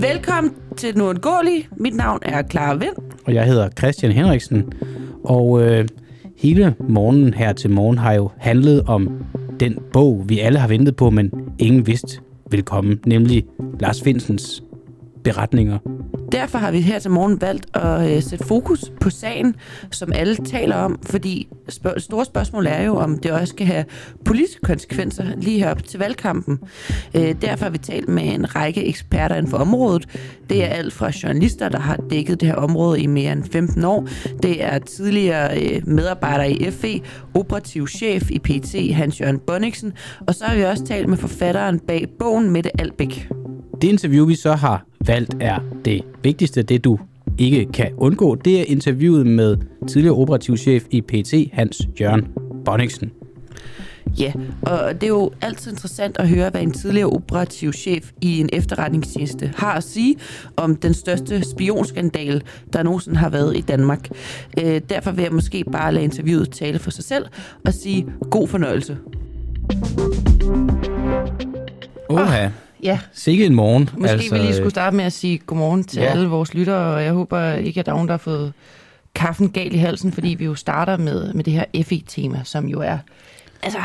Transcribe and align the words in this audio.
Velkommen 0.00 0.54
til 0.76 0.94
Den 0.94 1.02
Uundgåelige. 1.02 1.68
Mit 1.76 1.94
navn 1.94 2.18
er 2.22 2.42
Clara 2.50 2.74
Vind. 2.74 2.96
Og 3.26 3.34
jeg 3.34 3.46
hedder 3.46 3.68
Christian 3.78 4.12
Henriksen. 4.12 4.72
Og 5.24 5.62
øh, 5.62 5.88
hele 6.36 6.74
morgenen 6.88 7.34
her 7.34 7.52
til 7.52 7.70
morgen 7.70 7.98
har 7.98 8.12
jo 8.12 8.30
handlet 8.38 8.82
om 8.82 9.24
den 9.60 9.78
bog, 9.92 10.24
vi 10.28 10.38
alle 10.38 10.58
har 10.58 10.68
ventet 10.68 10.96
på, 10.96 11.10
men 11.10 11.32
ingen 11.58 11.86
vidste 11.86 12.20
ville 12.50 12.64
komme, 12.64 12.98
nemlig 13.06 13.46
Lars 13.80 14.02
Finsens 14.02 14.62
beretninger 15.24 15.78
Derfor 16.32 16.58
har 16.58 16.70
vi 16.70 16.80
her 16.80 16.98
til 16.98 17.10
morgen 17.10 17.40
valgt 17.40 17.76
at 17.76 18.16
øh, 18.16 18.22
sætte 18.22 18.44
fokus 18.46 18.92
på 19.00 19.10
sagen, 19.10 19.56
som 19.90 20.12
alle 20.12 20.36
taler 20.36 20.76
om, 20.76 20.98
fordi 21.02 21.48
spørg- 21.68 22.00
store 22.00 22.24
spørgsmål 22.24 22.66
er 22.66 22.82
jo, 22.82 22.96
om 22.96 23.18
det 23.18 23.30
også 23.32 23.46
skal 23.50 23.66
have 23.66 23.84
politiske 24.24 24.60
konsekvenser 24.62 25.24
lige 25.36 25.58
her 25.58 25.70
op 25.70 25.84
til 25.84 25.98
valgkampen. 25.98 26.58
Øh, 27.14 27.34
derfor 27.42 27.64
har 27.64 27.70
vi 27.70 27.78
talt 27.78 28.08
med 28.08 28.22
en 28.34 28.56
række 28.56 28.84
eksperter 28.86 29.36
inden 29.36 29.50
for 29.50 29.58
området. 29.58 30.06
Det 30.50 30.64
er 30.64 30.68
alt 30.68 30.92
fra 30.92 31.10
journalister, 31.22 31.68
der 31.68 31.78
har 31.80 31.96
dækket 32.10 32.40
det 32.40 32.48
her 32.48 32.56
område 32.56 33.00
i 33.00 33.06
mere 33.06 33.32
end 33.32 33.44
15 33.52 33.84
år. 33.84 34.08
Det 34.42 34.64
er 34.64 34.78
tidligere 34.78 35.62
øh, 35.62 35.82
medarbejdere 35.88 36.52
i 36.52 36.70
FE, 36.70 37.00
operativ 37.34 37.88
chef 37.88 38.30
i 38.30 38.38
PT, 38.38 38.94
Hans-Jørgen 38.94 39.38
Bonniksen, 39.38 39.92
og 40.26 40.34
så 40.34 40.44
har 40.44 40.56
vi 40.56 40.62
også 40.62 40.84
talt 40.84 41.08
med 41.08 41.16
forfatteren 41.16 41.78
bag 41.78 42.06
bogen, 42.18 42.50
Mette 42.50 42.80
Albæk. 42.80 43.28
Det 43.82 43.88
interview, 43.88 44.26
vi 44.26 44.34
så 44.34 44.52
har 44.52 44.84
valgt, 45.06 45.36
er 45.40 45.58
det 45.84 46.02
vigtigste, 46.22 46.62
det 46.62 46.84
du 46.84 46.98
ikke 47.38 47.68
kan 47.72 47.92
undgå. 47.96 48.34
Det 48.34 48.60
er 48.60 48.64
interviewet 48.64 49.26
med 49.26 49.56
tidligere 49.88 50.16
operativ 50.16 50.56
chef 50.56 50.84
i 50.90 51.00
PT, 51.00 51.34
Hans 51.52 51.88
Jørgen 52.00 52.28
Bonniksen. 52.64 53.10
Ja, 54.18 54.32
og 54.62 54.94
det 54.94 55.02
er 55.02 55.08
jo 55.08 55.30
altid 55.40 55.70
interessant 55.70 56.18
at 56.18 56.28
høre, 56.28 56.50
hvad 56.50 56.62
en 56.62 56.72
tidligere 56.72 57.08
operativ 57.08 57.72
chef 57.72 58.10
i 58.20 58.40
en 58.40 58.48
efterretningstjeneste 58.52 59.52
har 59.56 59.72
at 59.72 59.84
sige 59.84 60.16
om 60.56 60.76
den 60.76 60.94
største 60.94 61.50
spionskandal, 61.50 62.42
der 62.72 62.82
nogensinde 62.82 63.16
har 63.16 63.28
været 63.28 63.56
i 63.56 63.60
Danmark. 63.60 64.08
Øh, 64.58 64.80
derfor 64.88 65.10
vil 65.10 65.22
jeg 65.22 65.32
måske 65.32 65.64
bare 65.72 65.94
lade 65.94 66.04
interviewet 66.04 66.50
tale 66.50 66.78
for 66.78 66.90
sig 66.90 67.04
selv 67.04 67.26
og 67.66 67.74
sige 67.74 68.06
god 68.30 68.48
fornøjelse. 68.48 68.96
Oha, 72.08 72.48
Ja, 72.82 72.98
sikke 73.12 73.46
en 73.46 73.54
morgen. 73.54 73.90
måske 73.98 74.10
altså, 74.12 74.34
vi 74.34 74.40
lige 74.40 74.54
skulle 74.54 74.70
starte 74.70 74.96
med 74.96 75.04
at 75.04 75.12
sige 75.12 75.38
godmorgen 75.38 75.84
til 75.84 75.98
Ja. 76.00 76.04
ja. 76.04 76.10
alle 76.10 76.28
vores 76.28 76.54
lyttere, 76.54 76.94
og 76.94 77.04
jeg 77.04 77.12
håber 77.12 77.52
ikke, 77.52 77.80
at 77.80 77.86
der 77.86 77.92
er 77.92 77.96
nogen, 77.96 78.08
der 78.08 78.12
har 78.12 78.18
fået 78.18 78.52
kaffen 79.14 79.50
galt 79.50 79.72
i 79.72 79.76
halsen, 79.76 80.12
fordi 80.12 80.28
vi 80.28 80.44
jo 80.44 80.54
starter 80.54 80.96
med, 80.96 81.32
med 81.34 81.44
det 81.44 81.52
her 81.52 81.64
FE-tema, 81.84 82.40
som 82.44 82.68
jo 82.68 82.80
er, 82.80 82.98
altså, 83.62 83.78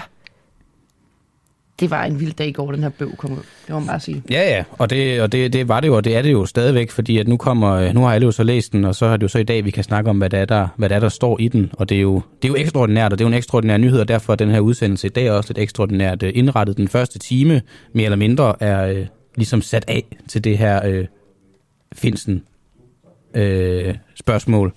det 1.80 1.92
var 1.92 2.04
en 2.04 2.20
vild 2.20 2.34
dag 2.34 2.48
i 2.48 2.52
går, 2.52 2.72
den 2.72 2.84
her 2.84 2.90
bøg 2.90 3.09
kom 3.18 3.31
ud. 3.31 3.38
Det 3.38 3.70
må 3.70 3.80
man 3.80 3.88
bare 3.88 4.00
sige. 4.00 4.23
Ja, 4.30 4.56
ja, 4.56 4.64
og, 4.72 4.90
det, 4.90 5.22
og 5.22 5.31
det, 5.31 5.54
det 5.54 5.68
var 5.68 5.80
det 5.80 5.88
jo, 5.88 5.95
og 5.95 6.04
det 6.04 6.16
er 6.16 6.22
det 6.22 6.31
jo 6.31 6.45
stadigvæk, 6.45 6.92
fordi 6.92 7.18
at 7.18 7.28
nu, 7.28 7.38
kommer, 7.38 7.72
øh, 7.72 7.94
nu 7.94 8.02
har 8.02 8.14
alle 8.14 8.26
jo 8.26 8.31
så 8.31 8.44
læst 8.44 8.73
den, 8.73 8.86
og 8.86 8.95
så 8.95 9.08
har 9.08 9.18
det 9.18 9.23
jo 9.23 9.28
så 9.28 9.40
i 9.40 9.44
dag, 9.44 9.66
vi 9.66 9.72
kan 9.72 9.84
snakke 9.84 10.09
om, 10.09 10.18
hvad 10.18 10.30
der 10.30 10.38
er, 10.38 10.46
der, 10.46 10.68
hvad 10.76 10.90
der, 10.90 10.96
er, 10.96 11.00
der 11.00 11.09
står 11.09 11.40
i 11.40 11.48
den, 11.48 11.70
og 11.73 11.90
det 11.90 11.98
er, 11.98 12.02
jo, 12.02 12.22
det 12.42 12.48
er 12.48 12.50
jo 12.50 12.56
ekstraordinært, 12.56 13.14
og 13.14 13.20
det 13.20 13.26
er 13.26 13.28
jo 13.28 13.31
en 13.31 13.38
ekstraordinær 13.38 13.78
nyhed, 13.78 14.00
og 14.00 14.08
derfor 14.08 14.34
er 14.34 14.38
den 14.38 14.50
her 14.50 14.59
udsendelse 14.59 15.08
i 15.08 15.09
dag 15.09 15.31
også 15.31 15.50
lidt 15.50 15.58
ekstraordinært 15.58 16.23
øh, 16.23 16.31
indrettet. 16.36 16.78
Den 16.78 16.88
første 16.88 17.20
time, 17.20 17.62
mere 17.94 18.06
eller 18.06 18.18
mindre, 18.18 18.64
er 18.64 18.88
øh, 18.88 19.06
ligesom 19.36 19.62
sat 19.62 19.86
af 19.88 20.03
til 20.28 20.44
det 20.44 20.58
her 20.58 20.86
øh, 20.86 21.06
Finsen 21.94 22.44
øh, 23.34 23.96
spørgsmål. 24.16 24.73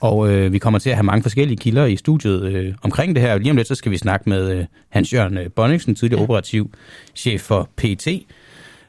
Og 0.00 0.32
øh, 0.32 0.52
vi 0.52 0.58
kommer 0.58 0.78
til 0.78 0.90
at 0.90 0.96
have 0.96 1.04
mange 1.04 1.22
forskellige 1.22 1.56
kilder 1.56 1.86
i 1.86 1.96
studiet 1.96 2.42
øh, 2.42 2.74
omkring 2.82 3.14
det 3.14 3.22
her. 3.22 3.38
Lige 3.38 3.50
om 3.50 3.56
lidt, 3.56 3.68
så 3.68 3.74
skal 3.74 3.92
vi 3.92 3.96
snakke 3.96 4.28
med 4.28 4.58
øh, 4.58 4.64
Hans-Jørgen 4.88 5.38
øh, 5.38 5.50
Bonniksen, 5.50 5.94
tidligere 5.94 6.22
operativ 6.22 6.70
chef 7.14 7.40
for 7.40 7.68
PT. 7.76 8.08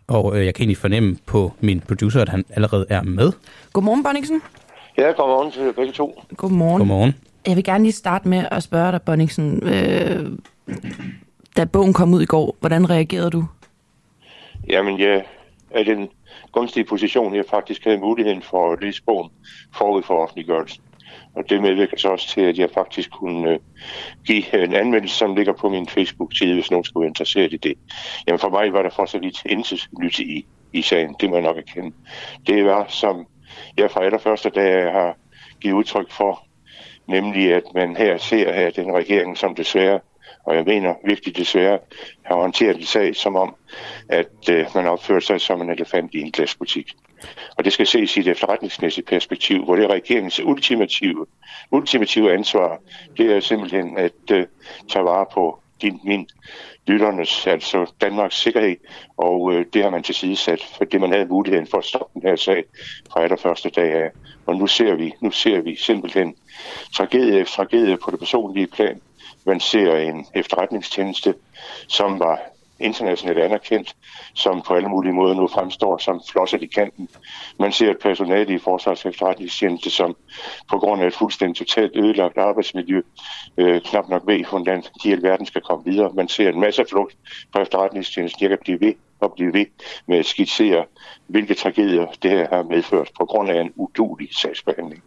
Og 0.08 0.38
øh, 0.40 0.46
jeg 0.46 0.54
kan 0.54 0.62
egentlig 0.62 0.78
fornemme 0.78 1.18
på 1.26 1.54
min 1.60 1.80
producer, 1.80 2.22
at 2.22 2.30
han 2.30 2.46
allerede 2.50 2.86
er 2.90 3.02
med. 3.02 3.32
Godmorgen, 3.74 4.04
Bonniksen. 4.04 4.42
Ja, 4.98 5.12
godmorgen 5.12 5.52
til 5.52 5.74
begge 5.74 5.94
to. 5.94 6.24
Godmorgen. 6.38 6.78
Godmorgen. 6.78 7.16
Jeg 7.48 7.56
vil 7.56 7.64
gerne 7.64 7.84
lige 7.84 7.94
starte 7.94 8.28
med 8.28 8.46
at 8.52 8.64
spørge 8.64 8.92
dig, 8.92 9.02
Bonniksen. 9.02 9.64
Øh, 9.64 10.32
da 11.58 11.66
bogen 11.66 11.94
kom 11.94 12.14
ud 12.14 12.22
i 12.22 12.26
går, 12.26 12.56
hvordan 12.60 12.90
reagerede 12.90 13.30
du? 13.30 13.46
Jamen, 14.70 15.00
jeg 15.00 15.24
er 15.72 15.80
i 15.80 15.84
den 15.84 16.10
gunstige 16.52 16.84
position, 16.84 17.36
jeg 17.36 17.44
faktisk 17.50 17.84
havde 17.84 17.98
muligheden 17.98 18.42
for 18.42 18.74
at 18.74 18.82
læse 18.82 19.04
bogen 19.04 19.30
forud 19.78 20.04
for 20.04 20.24
offentliggørelsen. 20.24 20.84
Og 21.36 21.50
det 21.50 21.62
medvirker 21.62 21.98
så 21.98 22.10
også 22.10 22.28
til, 22.28 22.42
at 22.42 22.58
jeg 22.58 22.70
faktisk 22.74 23.12
kunne 23.12 23.50
øh, 23.50 23.60
give 24.26 24.56
øh, 24.56 24.64
en 24.64 24.74
anmeldelse, 24.74 25.16
som 25.16 25.36
ligger 25.36 25.54
på 25.54 25.70
min 25.70 25.88
Facebook-side, 25.88 26.54
hvis 26.54 26.72
nogen 26.72 26.84
skulle 26.84 27.02
være 27.02 27.10
interesseret 27.10 27.54
i 27.54 27.58
det. 27.58 27.74
Jamen 28.28 28.40
for 28.40 28.50
mig 28.50 28.74
var 28.74 28.82
der 28.82 28.90
fortsat 28.90 29.22
lidt 29.22 29.42
intet 29.46 29.88
nyt 30.00 30.20
i, 30.20 30.46
i 30.74 30.82
sagen. 30.82 31.16
Det 31.20 31.30
må 31.30 31.36
jeg 31.36 31.44
nok 31.44 31.58
erkende. 31.58 31.96
Det 32.48 32.66
var, 32.66 32.86
som 32.88 33.28
jeg 33.78 33.92
fra 33.92 34.04
allerførste 34.04 34.50
dag 34.50 34.92
har 34.92 35.18
givet 35.62 35.76
udtryk 35.76 36.12
for, 36.12 36.44
nemlig 37.08 37.54
at 37.54 37.64
man 37.76 37.96
her 37.96 38.18
ser, 38.18 38.52
at 38.52 38.76
den 38.76 38.94
regering, 38.94 39.38
som 39.38 39.56
desværre 39.56 40.00
og 40.46 40.56
jeg 40.56 40.64
mener 40.66 40.94
virkelig 41.06 41.38
desværre, 41.38 41.80
har 42.24 42.36
håndteret 42.36 42.78
en 42.78 42.84
sag 42.84 43.16
som 43.16 43.36
om, 43.36 43.56
at 44.10 44.50
øh, 44.50 44.66
man 44.76 44.88
opfører 44.88 45.20
sig 45.20 45.42
som 45.42 45.62
en 45.62 45.70
elefant 45.70 46.14
i 46.14 46.22
en 46.22 46.32
glasbutik. 46.32 46.92
Og 47.58 47.66
det 47.66 47.74
skal 47.74 47.88
ses 47.88 48.18
i 48.18 48.20
et 48.20 48.28
efterretningsmæssigt 48.28 49.08
perspektiv, 49.08 49.64
hvor 49.64 49.76
det 49.76 49.86
er 49.86 49.90
regeringens 49.94 50.40
ultimative, 50.40 51.26
ultimative 51.72 52.34
ansvar, 52.34 52.78
det 53.18 53.36
er 53.36 53.40
simpelthen 53.40 53.98
at 53.98 54.32
øh, 54.32 54.46
tage 54.90 55.06
vare 55.06 55.26
på 55.34 55.60
din, 55.82 56.00
min 56.04 56.28
lytternes, 56.88 57.48
altså 57.48 57.92
Danmarks 58.02 58.42
sikkerhed, 58.42 58.76
og 59.18 59.54
øh, 59.54 59.66
det 59.74 59.84
har 59.84 59.90
man 59.90 60.04
til 60.04 60.16
side 60.16 60.36
sat, 60.36 60.64
for 60.78 60.86
det 60.86 61.02
man 61.02 61.12
havde 61.12 61.26
muligheden 61.26 61.68
for 61.68 61.78
at 61.78 61.86
stoppe 61.86 62.20
den 62.20 62.30
her 62.30 62.36
sag 62.36 62.64
fra 63.12 63.24
allerførste 63.24 63.70
dag 63.70 63.94
af. 63.94 64.10
Og 64.46 64.56
nu 64.56 64.68
ser 64.68 64.96
vi, 64.96 65.14
nu 65.20 65.32
ser 65.32 65.62
vi 65.62 65.76
simpelthen 65.76 66.36
tragedie 66.96 67.40
efter 67.40 67.56
tragedie 67.56 67.98
på 67.98 68.12
det 68.12 68.20
personlige 68.20 68.68
plan. 68.68 69.02
Man 69.46 69.60
ser 69.60 69.96
en 69.96 70.26
efterretningstjeneste, 70.36 71.34
som 71.88 72.20
var 72.20 72.40
internationalt 72.84 73.40
anerkendt, 73.40 73.96
som 74.34 74.62
på 74.62 74.74
alle 74.76 74.90
mulige 74.90 75.14
måder 75.14 75.34
nu 75.34 75.48
fremstår 75.48 75.98
som 75.98 76.22
flosset 76.32 76.62
i 76.62 76.66
kanten. 76.66 77.10
Man 77.60 77.72
ser 77.72 77.92
et 77.92 78.00
personale 78.02 78.54
i 78.54 78.58
Forsvars 78.58 79.06
efterretningstjeneste, 79.06 79.90
som 79.90 80.16
på 80.70 80.78
grund 80.78 81.02
af 81.02 81.08
et 81.08 81.16
fuldstændig 81.16 81.58
totalt 81.58 81.92
ødelagt 81.96 82.38
arbejdsmiljø, 82.38 83.02
øh, 83.58 83.82
knap 83.82 84.10
nok 84.10 84.24
ved, 84.28 84.46
hvordan 84.50 84.84
de 85.04 85.10
i 85.10 85.12
alverden 85.12 85.46
skal 85.46 85.62
komme 85.62 85.86
videre. 85.86 86.14
Man 86.14 86.28
ser 86.28 86.50
en 86.50 86.60
masse 86.60 86.86
flugt 86.90 87.18
på 87.54 87.62
efterretningstjenesten. 87.62 88.42
Jeg 88.42 88.50
kan 88.50 88.60
blive 88.62 88.80
ved 88.82 88.94
og 89.20 89.34
blive 89.34 89.54
ved 89.54 89.66
med 90.08 90.18
at 90.18 90.26
skitsere, 90.26 90.86
hvilke 91.28 91.54
tragedier 91.54 92.06
det 92.24 92.32
her 92.32 92.48
har 92.50 92.64
medført 92.64 93.12
på 93.20 93.26
grund 93.26 93.50
af 93.50 93.62
en 93.62 93.74
udulig 93.76 94.30
sagsbehandling. 94.36 95.04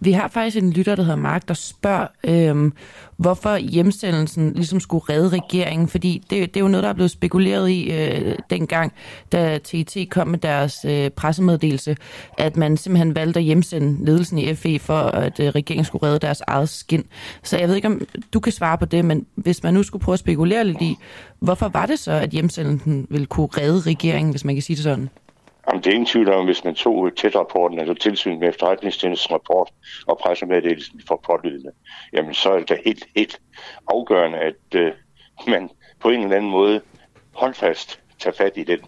Vi 0.00 0.12
har 0.12 0.28
faktisk 0.28 0.56
en 0.56 0.72
lytter, 0.72 0.94
der 0.94 1.02
hedder 1.02 1.16
Mark, 1.16 1.48
der 1.48 1.54
spørger, 1.54 2.06
øhm, 2.24 2.72
hvorfor 3.16 3.56
hjemsendelsen 3.56 4.52
ligesom 4.54 4.80
skulle 4.80 5.04
redde 5.08 5.28
regeringen, 5.28 5.88
fordi 5.88 6.24
det, 6.30 6.54
det 6.54 6.60
er 6.60 6.64
jo 6.64 6.68
noget, 6.68 6.82
der 6.82 6.88
er 6.88 6.94
blevet 6.94 7.10
spekuleret 7.10 7.70
i 7.70 7.92
øh, 7.92 8.38
dengang, 8.50 8.92
da 9.32 9.58
TT 9.58 9.96
kom 10.10 10.28
med 10.28 10.38
deres 10.38 10.84
øh, 10.84 11.10
pressemeddelelse, 11.10 11.96
at 12.38 12.56
man 12.56 12.76
simpelthen 12.76 13.14
valgte 13.14 13.40
at 13.40 13.44
hjemsende 13.44 14.04
ledelsen 14.04 14.38
i 14.38 14.54
FE 14.54 14.78
for, 14.78 14.98
at 15.00 15.40
øh, 15.40 15.48
regeringen 15.48 15.84
skulle 15.84 16.06
redde 16.06 16.18
deres 16.18 16.42
eget 16.46 16.68
skin. 16.68 17.04
Så 17.42 17.58
jeg 17.58 17.68
ved 17.68 17.76
ikke, 17.76 17.88
om 17.88 18.00
du 18.32 18.40
kan 18.40 18.52
svare 18.52 18.78
på 18.78 18.84
det, 18.84 19.04
men 19.04 19.26
hvis 19.34 19.62
man 19.62 19.74
nu 19.74 19.82
skulle 19.82 20.04
prøve 20.04 20.14
at 20.14 20.18
spekulere 20.18 20.64
lidt 20.64 20.82
i, 20.82 20.96
hvorfor 21.38 21.68
var 21.68 21.86
det 21.86 21.98
så, 21.98 22.12
at 22.12 22.30
hjemsendelsen 22.30 23.06
ville 23.10 23.26
kunne 23.26 23.48
redde 23.58 23.80
regeringen, 23.80 24.30
hvis 24.30 24.44
man 24.44 24.54
kan 24.54 24.62
sige 24.62 24.76
det 24.76 24.82
sådan? 24.82 25.08
Jamen, 25.68 25.82
det 25.82 25.90
er 25.90 25.94
ingen 25.94 26.06
tvivl 26.06 26.28
om, 26.28 26.44
hvis 26.44 26.64
man 26.64 26.74
tog 26.74 27.16
tæt-rapporten, 27.16 27.78
altså 27.78 27.94
tilsyn 27.94 28.38
med 28.38 28.48
efterretningstjenestens 28.48 29.32
rapport 29.32 29.70
og 30.06 30.18
pressemeddelelsen 30.18 31.00
for 31.08 31.20
pålydende, 31.26 31.70
jamen 32.12 32.34
så 32.34 32.52
er 32.52 32.58
det 32.58 32.80
helt, 32.84 33.06
helt 33.16 33.40
afgørende, 33.88 34.38
at 34.38 34.74
øh, 34.74 34.92
man 35.48 35.70
på 36.00 36.08
en 36.10 36.22
eller 36.22 36.36
anden 36.36 36.50
måde 36.50 36.80
håndfast 37.34 38.00
tager 38.18 38.34
fat 38.34 38.52
i 38.56 38.64
den, 38.64 38.80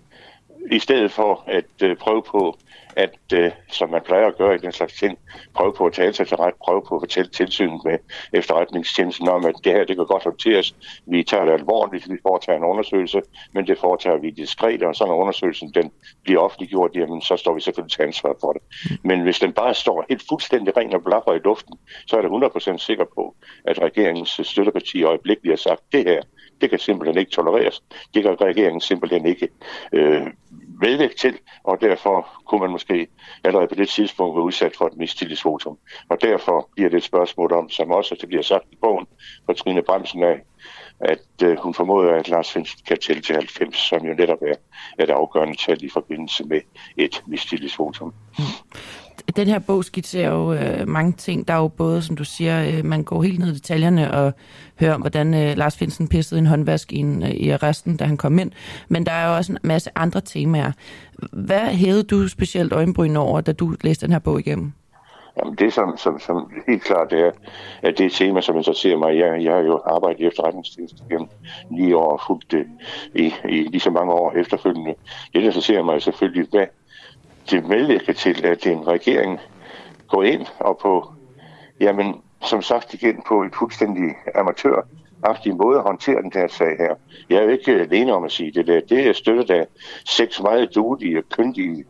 i 0.70 0.78
stedet 0.78 1.12
for 1.12 1.44
at 1.46 1.82
øh, 1.82 1.96
prøve 1.96 2.22
på 2.22 2.56
at, 2.96 3.18
øh, 3.34 3.50
som 3.68 3.90
man 3.90 4.02
plejer 4.04 4.26
at 4.26 4.36
gøre 4.36 4.54
i 4.54 4.58
den 4.58 4.72
slags 4.72 4.94
ting, 4.94 5.18
prøve 5.54 5.72
på 5.72 5.86
at 5.86 5.92
tale 5.92 6.12
sig 6.12 6.28
til 6.28 6.36
ret, 6.36 6.54
prøve 6.64 6.82
på 6.88 6.94
at 6.94 7.02
fortælle 7.02 7.30
tilsynet 7.30 7.80
med 7.84 7.98
efterretningstjenesten 8.32 9.28
om, 9.28 9.46
at 9.46 9.54
det 9.64 9.72
her, 9.72 9.84
det 9.84 9.96
kan 9.96 10.06
godt 10.06 10.24
håndteres. 10.24 10.74
Vi 11.06 11.22
tager 11.22 11.44
det 11.44 11.52
alvorligt, 11.52 12.10
vi 12.10 12.16
foretager 12.22 12.58
en 12.58 12.64
undersøgelse, 12.64 13.22
men 13.52 13.66
det 13.66 13.78
foretager 13.78 14.18
vi 14.18 14.30
diskret, 14.30 14.82
og 14.82 14.94
så 14.94 15.04
når 15.06 15.14
undersøgelsen 15.14 15.70
den 15.74 15.90
bliver 16.22 16.40
offentliggjort, 16.40 16.90
jamen 16.94 17.22
så 17.22 17.36
står 17.36 17.54
vi 17.54 17.60
selvfølgelig 17.60 17.92
til 17.92 18.02
ansvar 18.02 18.34
for 18.40 18.52
det. 18.52 18.62
Men 19.02 19.20
hvis 19.20 19.38
den 19.38 19.52
bare 19.52 19.74
står 19.74 20.04
helt 20.08 20.22
fuldstændig 20.28 20.76
ren 20.76 20.94
og 20.94 21.04
blaffer 21.04 21.34
i 21.34 21.38
luften, 21.44 21.74
så 22.06 22.16
er 22.16 22.22
det 22.22 22.74
100% 22.74 22.78
sikker 22.78 23.04
på, 23.14 23.34
at 23.64 23.78
regeringens 23.78 24.40
støtteparti 24.42 25.02
øjeblikkeligt 25.02 25.52
har 25.52 25.70
sagt, 25.70 25.82
det 25.92 26.04
her, 26.04 26.22
det 26.60 26.70
kan 26.70 26.78
simpelthen 26.78 27.18
ikke 27.18 27.30
tolereres. 27.30 27.82
Det 28.14 28.22
kan 28.22 28.40
regeringen 28.40 28.80
simpelthen 28.80 29.26
ikke 29.26 29.48
øh, 29.92 30.26
medvægt 30.80 31.16
til, 31.16 31.38
og 31.64 31.80
derfor 31.80 32.28
kunne 32.46 32.60
man 32.60 32.70
måske 32.70 33.06
allerede 33.44 33.68
på 33.68 33.74
det 33.74 33.88
tidspunkt 33.88 34.36
være 34.36 34.44
udsat 34.44 34.76
for 34.76 34.86
et 34.86 34.96
mistillidsvotum. 34.96 35.78
Og 36.08 36.22
derfor 36.22 36.68
bliver 36.74 36.90
det 36.90 36.96
et 36.96 37.02
spørgsmål 37.02 37.52
om, 37.52 37.70
som 37.70 37.90
også 37.90 38.16
det 38.20 38.28
bliver 38.28 38.42
sagt 38.42 38.64
i 38.72 38.76
bogen 38.80 39.06
fra 39.46 39.52
Trine 39.52 39.82
Bremsen 39.82 40.22
af, 40.22 40.40
at 41.00 41.42
øh, 41.42 41.58
hun 41.58 41.74
formoder, 41.74 42.14
at 42.14 42.28
Lars 42.28 42.52
Finsen 42.52 42.80
kan 42.86 42.98
tælle 42.98 43.22
til 43.22 43.34
90, 43.34 43.76
som 43.76 44.06
jo 44.06 44.14
netop 44.14 44.42
er 44.42 44.54
et 44.98 45.10
afgørende 45.10 45.56
tal 45.56 45.84
i 45.84 45.88
forbindelse 45.88 46.44
med 46.44 46.60
et 46.96 47.22
mistillidsvotum. 47.26 48.14
Mm 48.38 48.44
den 49.36 49.48
her 49.48 49.58
bog 49.58 49.84
skitserer 49.84 50.30
jo 50.30 50.52
øh, 50.52 50.88
mange 50.88 51.12
ting. 51.12 51.48
Der 51.48 51.54
er 51.54 51.58
jo 51.58 51.68
både, 51.68 52.02
som 52.02 52.16
du 52.16 52.24
siger, 52.24 52.64
øh, 52.64 52.84
man 52.84 53.04
går 53.04 53.22
helt 53.22 53.38
ned 53.38 53.48
i 53.48 53.54
detaljerne 53.54 54.10
og 54.14 54.32
hører 54.80 54.94
om, 54.94 55.00
hvordan 55.00 55.34
øh, 55.34 55.56
Lars 55.56 55.76
Finsen 55.76 56.08
pissede 56.08 56.38
en 56.38 56.46
håndvask 56.46 56.92
i, 56.92 56.96
en, 56.96 57.22
øh, 57.22 57.30
i 57.30 57.50
arresten, 57.50 57.96
da 57.96 58.04
han 58.04 58.16
kom 58.16 58.38
ind. 58.38 58.50
Men 58.88 59.06
der 59.06 59.12
er 59.12 59.28
jo 59.28 59.36
også 59.36 59.52
en 59.52 59.58
masse 59.62 59.90
andre 59.94 60.20
temaer. 60.20 60.72
Hvad 61.32 61.60
hævede 61.60 62.02
du 62.02 62.28
specielt 62.28 62.72
øjenbryn 62.72 63.16
over, 63.16 63.40
da 63.40 63.52
du 63.52 63.74
læste 63.80 64.06
den 64.06 64.12
her 64.12 64.20
bog 64.20 64.40
igennem? 64.40 64.72
Jamen 65.36 65.54
det, 65.54 65.72
som, 65.72 65.96
som, 65.96 66.18
som 66.18 66.52
helt 66.66 66.82
klart 66.82 67.12
er, 67.12 67.30
at 67.82 67.98
det 67.98 68.00
er 68.00 68.06
et 68.06 68.12
tema, 68.12 68.40
som 68.40 68.56
interesserer 68.56 68.98
mig. 68.98 69.18
Jeg, 69.18 69.44
jeg 69.44 69.52
har 69.52 69.60
jo 69.60 69.80
arbejdet 69.86 70.20
i 70.20 70.26
efterretningstjenesten 70.26 71.08
gennem 71.08 71.28
ni 71.70 71.92
år 71.92 72.12
og 72.12 72.20
fulgt 72.26 72.50
det 72.52 72.66
i, 73.14 73.34
i 73.48 73.62
lige 73.62 73.80
så 73.80 73.90
mange 73.90 74.12
år 74.12 74.32
efterfølgende. 74.32 74.94
Det 75.32 75.40
interesserer 75.40 75.82
mig 75.82 76.02
selvfølgelig, 76.02 76.46
hvad 76.50 76.66
det 77.50 77.68
medvirker 77.68 78.12
til, 78.12 78.46
at 78.46 78.66
en 78.66 78.86
regering 78.86 79.40
går 80.08 80.22
ind 80.22 80.46
og 80.58 80.78
på, 80.78 81.12
jamen, 81.80 82.22
som 82.42 82.62
sagt 82.62 82.94
igen, 82.94 83.22
på 83.28 83.42
et 83.42 83.54
fuldstændig 83.54 84.14
amatør 84.34 84.86
en 85.46 85.56
måde 85.56 85.78
at 85.78 85.84
håndtere 85.84 86.22
den 86.22 86.32
her 86.34 86.48
sag 86.48 86.76
her. 86.78 86.94
Jeg 87.30 87.38
er 87.38 87.42
jo 87.42 87.48
ikke 87.48 87.72
alene 87.72 88.12
om 88.12 88.24
at 88.24 88.32
sige 88.32 88.52
det 88.52 88.66
der. 88.66 88.80
Det 88.80 89.08
er 89.08 89.12
støttet 89.12 89.50
af 89.50 89.66
seks 90.04 90.42
meget 90.42 90.74
dudige 90.74 91.18
og 91.18 91.24
kyndige 91.30 91.84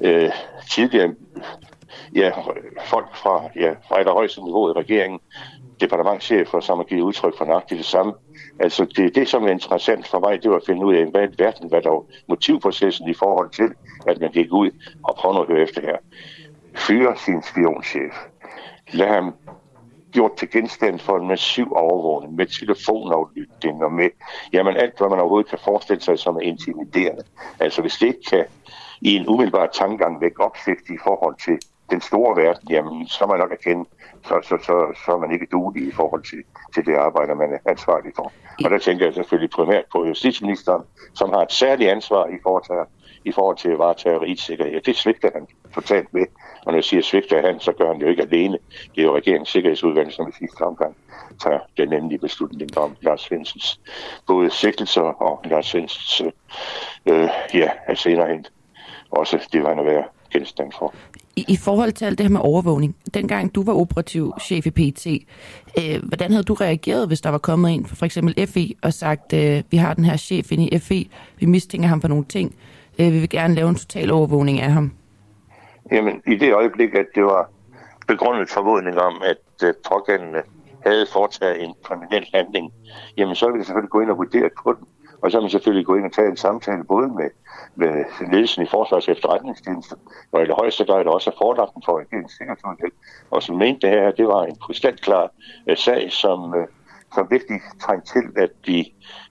øh, 0.00 0.30
tidligere 0.70 1.14
ja, 2.14 2.30
folk 2.84 3.16
fra, 3.16 3.42
ja, 3.56 3.74
fra 3.88 4.00
et 4.00 4.06
højeste 4.06 4.44
niveau 4.44 4.68
i 4.68 4.72
regeringen, 4.72 5.20
departementchefer, 5.80 6.60
som 6.60 6.78
har 6.78 6.84
givet 6.84 7.02
udtryk 7.02 7.38
for 7.38 7.44
nøjagtigt 7.44 7.78
det 7.78 7.86
samme. 7.86 8.12
Altså 8.60 8.84
det, 8.84 9.14
det, 9.14 9.28
som 9.28 9.44
er 9.44 9.48
interessant 9.48 10.08
for 10.08 10.20
mig, 10.20 10.42
det 10.42 10.50
var 10.50 10.56
at 10.56 10.66
finde 10.66 10.86
ud 10.86 10.94
af, 10.94 11.06
hvad 11.06 11.28
i 11.28 11.34
verden 11.38 11.70
var 11.70 11.80
der 11.80 12.04
motivprocessen 12.28 13.08
i 13.08 13.14
forhold 13.14 13.50
til, 13.50 13.72
at 14.06 14.20
man 14.20 14.30
gik 14.30 14.52
ud 14.52 14.70
og 15.02 15.14
prøvede 15.14 15.40
at 15.40 15.46
høre 15.46 15.62
efter 15.62 15.80
her. 15.80 15.96
Fyre 16.74 17.16
sin 17.16 17.42
spionchef. 17.42 18.14
Lad 18.92 19.08
ham 19.08 19.34
gjort 20.12 20.36
til 20.36 20.50
genstand 20.50 20.98
for 20.98 21.16
en 21.18 21.28
massiv 21.28 21.72
overvågning 21.72 22.34
med 22.34 22.46
telefonaflytning 22.46 23.84
og 23.84 23.92
med 23.92 24.08
jamen 24.52 24.76
alt, 24.76 24.98
hvad 24.98 25.08
man 25.08 25.18
overhovedet 25.18 25.50
kan 25.50 25.58
forestille 25.64 26.02
sig 26.02 26.18
som 26.18 26.36
er 26.36 26.40
intimiderende. 26.40 27.22
Altså 27.60 27.80
hvis 27.80 27.94
det 27.94 28.06
ikke 28.06 28.22
kan 28.30 28.44
i 29.00 29.16
en 29.16 29.28
umiddelbar 29.28 29.66
tankegang 29.66 30.20
vække 30.20 30.40
opsigt 30.40 30.90
i 30.90 30.98
forhold 31.04 31.36
til 31.44 31.58
den 31.90 32.00
store 32.00 32.42
verden, 32.42 32.68
jamen 32.70 33.06
så 33.06 33.24
er 33.24 33.28
man 33.28 33.38
nok 33.38 33.52
erkende, 33.52 33.84
så, 34.24 34.40
så, 34.42 34.56
så, 34.66 34.74
så 35.04 35.12
er 35.12 35.18
man 35.18 35.32
ikke 35.32 35.46
duelig 35.52 35.88
i 35.88 35.92
forhold 35.92 36.22
til, 36.22 36.42
til 36.74 36.86
det 36.86 36.94
arbejde, 36.94 37.34
man 37.34 37.52
er 37.52 37.70
ansvarlig 37.70 38.12
for. 38.16 38.32
Og 38.64 38.70
der 38.70 38.78
tænker 38.78 39.04
jeg 39.04 39.14
selvfølgelig 39.14 39.50
primært 39.50 39.84
på 39.92 40.06
justitsministeren, 40.06 40.82
som 41.14 41.30
har 41.30 41.42
et 41.42 41.52
særligt 41.52 41.90
ansvar 41.90 42.26
i 42.26 42.38
forhold 42.42 42.64
til, 42.64 42.74
i 43.24 43.32
forhold 43.32 43.56
til 43.56 43.68
at 43.68 43.78
varetage 43.78 44.20
rigets 44.20 44.42
sikkerhed. 44.42 44.80
Det 44.80 44.96
svigter 44.96 45.30
han 45.34 45.46
totalt 45.74 46.14
med. 46.14 46.26
Og 46.66 46.72
når 46.72 46.74
jeg 46.74 46.84
siger 46.84 47.02
svigter 47.02 47.46
han, 47.46 47.60
så 47.60 47.72
gør 47.72 47.86
han 47.86 47.96
det 47.96 48.02
jo 48.02 48.10
ikke 48.10 48.22
alene. 48.22 48.58
Det 48.94 49.00
er 49.00 49.06
jo 49.06 49.16
regeringens 49.16 49.48
sikkerhedsudvalg, 49.48 50.12
som 50.12 50.28
i 50.28 50.32
sidste 50.38 50.62
omgang 50.62 50.96
tager 51.42 51.58
den 51.76 51.92
endelige 51.92 52.18
beslutning 52.18 52.78
om 52.78 52.96
Lars 53.00 53.20
Svendsens 53.20 53.80
både 54.26 54.50
sigtelser 54.50 55.02
og 55.02 55.40
Lars 55.44 55.66
Svendsens, 55.66 56.22
øh, 57.06 57.28
ja, 57.54 57.70
altså 57.86 58.02
senere 58.02 58.28
hen 58.28 58.46
også 59.10 59.48
det 59.52 59.62
var 59.62 59.72
en 59.72 59.78
at 59.78 59.86
være 59.86 60.04
genstand 60.32 60.72
for. 60.72 60.94
I, 61.36 61.44
I 61.48 61.56
forhold 61.56 61.92
til 61.92 62.04
alt 62.04 62.18
det 62.18 62.26
her 62.26 62.32
med 62.32 62.40
overvågning, 62.40 62.96
dengang 63.14 63.54
du 63.54 63.62
var 63.62 63.72
operativ 63.72 64.32
chef 64.40 64.66
i 64.66 64.70
PT, 64.70 65.06
øh, 65.78 66.08
hvordan 66.08 66.30
havde 66.30 66.44
du 66.44 66.54
reageret, 66.54 67.06
hvis 67.06 67.20
der 67.20 67.30
var 67.30 67.38
kommet 67.38 67.74
en 67.74 67.86
fra 67.86 67.96
for 67.96 68.04
eksempel 68.04 68.46
FE 68.46 68.74
og 68.82 68.92
sagt, 68.92 69.32
øh, 69.32 69.62
vi 69.70 69.76
har 69.76 69.94
den 69.94 70.04
her 70.04 70.16
chef 70.16 70.52
inde 70.52 70.68
i 70.68 70.78
FE, 70.78 71.04
vi 71.40 71.46
mistænker 71.46 71.88
ham 71.88 72.00
for 72.00 72.08
nogle 72.08 72.24
ting, 72.24 72.54
øh, 72.98 73.12
vi 73.12 73.18
vil 73.18 73.28
gerne 73.28 73.54
lave 73.54 73.68
en 73.68 73.74
total 73.74 74.10
overvågning 74.10 74.60
af 74.60 74.72
ham? 74.72 74.92
Jamen, 75.92 76.22
i 76.26 76.36
det 76.36 76.54
øjeblik, 76.54 76.94
at 76.94 77.06
det 77.14 77.24
var 77.24 77.50
begrundet 78.08 78.50
formodning 78.50 78.98
om, 78.98 79.22
at 79.24 79.68
øh, 79.68 79.74
pågældende 79.88 80.42
havde 80.86 81.06
foretaget 81.12 81.64
en 81.64 81.74
kriminel 81.82 82.26
handling, 82.34 82.72
jamen 83.16 83.34
så 83.34 83.46
ville 83.46 83.58
vi 83.58 83.64
selvfølgelig 83.64 83.90
gå 83.90 84.00
ind 84.00 84.10
og 84.10 84.18
vurdere 84.18 84.50
på 84.62 84.72
den. 84.72 84.86
Og 85.22 85.30
så 85.30 85.36
har 85.36 85.42
man 85.42 85.50
selvfølgelig 85.50 85.86
gået 85.86 85.98
ind 85.98 86.06
og 86.06 86.12
taget 86.12 86.30
en 86.30 86.36
samtale 86.36 86.84
både 86.84 87.08
med, 87.08 87.30
med 87.74 88.04
ledelsen 88.32 88.62
i 88.62 88.66
Forsvars 88.66 89.08
efterretningstjeneste, 89.08 89.96
og 90.32 90.42
i 90.42 90.46
det 90.46 90.54
højeste 90.54 90.84
grad 90.84 91.04
der 91.04 91.10
også 91.10 91.30
er 91.30 91.34
forelagt 91.38 91.74
den 91.74 91.82
for 91.86 91.98
regeringens 91.98 92.32
sikkerhedsudvalg, 92.32 92.92
og 93.30 93.42
som 93.42 93.56
mente 93.56 93.86
det 93.86 93.90
her, 93.90 94.10
det 94.10 94.26
var 94.26 94.44
en 94.44 94.56
krystalklar 94.56 95.30
uh, 95.70 95.76
sag, 95.76 96.12
som, 96.12 96.40
uh, 96.54 96.64
som 97.14 97.26
virkelig 97.30 97.60
trængte 97.80 98.12
til, 98.12 98.42
at 98.42 98.50
de, 98.66 98.84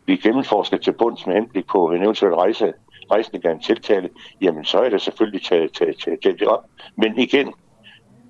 vi 0.05 0.15
gennemforsker 0.15 0.77
til 0.77 0.91
bunds 0.91 1.27
med 1.27 1.35
henblik 1.35 1.67
på 1.67 1.91
en 1.91 2.03
eventuel 2.03 2.35
rejse, 2.35 2.73
rejsning 3.11 3.45
af 3.45 3.51
en 3.51 3.59
tiltale, 3.59 4.09
jamen 4.41 4.65
så 4.65 4.77
er 4.79 4.89
det 4.89 5.01
selvfølgelig 5.01 5.43
taget, 5.43 5.73
taget, 5.73 5.95
taget, 6.03 6.19
taget 6.23 6.39
det 6.39 6.47
op. 6.47 6.63
Men 6.95 7.19
igen, 7.19 7.53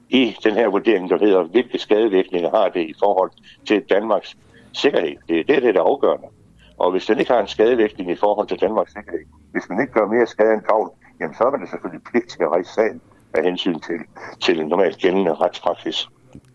i 0.10 0.36
den 0.44 0.54
her 0.54 0.68
vurdering, 0.68 1.10
der 1.10 1.18
hedder, 1.18 1.44
hvilke 1.44 1.78
skadevirkninger 1.78 2.50
har 2.50 2.70
det 2.70 2.82
i 2.82 2.94
forhold 3.00 3.32
til 3.68 3.84
Danmarks 3.90 4.38
sikkerhed. 4.74 5.16
Det 5.28 5.40
er 5.40 5.44
det, 5.60 5.76
der 5.76 5.82
er 5.82 5.86
afgørende. 5.86 6.28
Og 6.78 6.92
hvis 6.92 7.06
den 7.06 7.20
ikke 7.20 7.32
har 7.32 7.42
en 7.42 7.48
skadevirkning 7.48 8.12
i 8.12 8.16
forhold 8.16 8.48
til 8.48 8.62
Danmarks 8.62 8.94
sikkerhed, 8.94 9.20
hvis 9.52 9.64
man 9.70 9.82
ikke 9.82 9.94
gør 9.94 10.06
mere 10.06 10.28
skade 10.28 10.54
end 10.54 10.62
gavn, 10.62 10.90
jamen 11.20 11.36
så 11.36 11.44
er 11.44 11.52
man 11.52 11.62
det 11.62 11.70
selvfølgelig 11.70 12.04
pligt 12.12 12.30
til 12.30 12.42
at 12.42 12.50
rejse 12.50 12.74
sagen 12.74 13.02
af 13.34 13.44
hensyn 13.44 13.80
til, 13.80 14.00
til 14.42 14.60
en 14.60 14.68
normalt 14.68 14.98
gældende 14.98 15.34
retspraksis. 15.34 16.08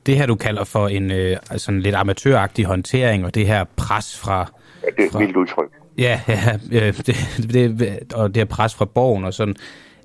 Det 0.06 0.17
her, 0.17 0.26
du 0.26 0.34
kalder 0.34 0.64
for 0.64 0.88
en 0.88 1.11
øh, 1.11 1.37
en 1.69 1.81
lidt 1.81 1.94
amatøragtig 1.94 2.64
håndtering, 2.64 3.25
og 3.25 3.34
det 3.34 3.46
her 3.46 3.64
pres 3.76 4.19
fra... 4.19 4.52
Ja, 4.82 4.87
det 4.87 5.02
er 5.02 5.06
et 5.06 5.12
fra, 5.12 5.19
vildt 5.19 5.37
udtryk. 5.37 5.70
Ja, 5.99 6.20
ja 6.28 6.58
det, 7.06 7.16
det, 7.52 8.12
og 8.14 8.28
det 8.28 8.37
her 8.37 8.44
pres 8.44 8.75
fra 8.75 8.84
borgen 8.84 9.25
og 9.25 9.34
sådan. 9.34 9.56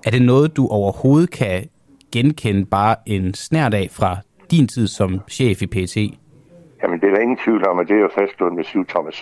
Er 0.06 0.12
det 0.12 0.22
noget, 0.22 0.56
du 0.56 0.68
overhovedet 0.68 1.32
kan 1.32 1.70
genkende 2.12 2.66
bare 2.66 2.96
en 3.06 3.34
snært 3.34 3.74
af 3.74 3.90
fra 3.92 4.18
din 4.52 4.68
tid 4.68 4.88
som 4.88 5.22
chef 5.30 5.62
i 5.62 5.68
PT? 5.68 5.98
Jamen, 6.86 7.02
det 7.02 7.08
er 7.08 7.14
der 7.14 7.22
ingen 7.22 7.38
tvivl 7.38 7.68
om, 7.68 7.80
at 7.80 7.88
det 7.88 7.98
er 7.98 8.02
jo 8.02 8.10
fastslået 8.20 8.54
med 8.54 8.64
syv 8.64 8.86
Thomas 8.86 9.20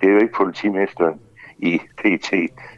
Det 0.00 0.08
er 0.08 0.12
jo 0.12 0.18
ikke 0.18 0.34
politimesteren 0.34 1.20
i 1.58 1.80
PT, 1.98 2.30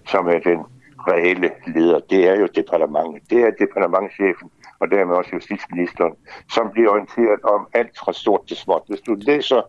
som 0.06 0.26
er 0.26 0.38
den 0.38 0.60
reelle 1.08 1.50
leder. 1.66 2.00
Det 2.10 2.28
er 2.28 2.36
jo 2.40 2.46
departementet. 2.46 3.30
Det 3.30 3.40
er 3.42 3.50
departementchefen, 3.50 4.50
og 4.80 4.90
dermed 4.90 5.14
også 5.16 5.30
justitsministeren, 5.32 6.14
som 6.50 6.70
bliver 6.72 6.90
orienteret 6.90 7.40
om 7.42 7.66
alt 7.72 7.98
fra 7.98 8.12
stort 8.12 8.46
til 8.48 8.56
småt. 8.56 8.82
Hvis 8.88 9.00
du 9.00 9.16
læser 9.20 9.60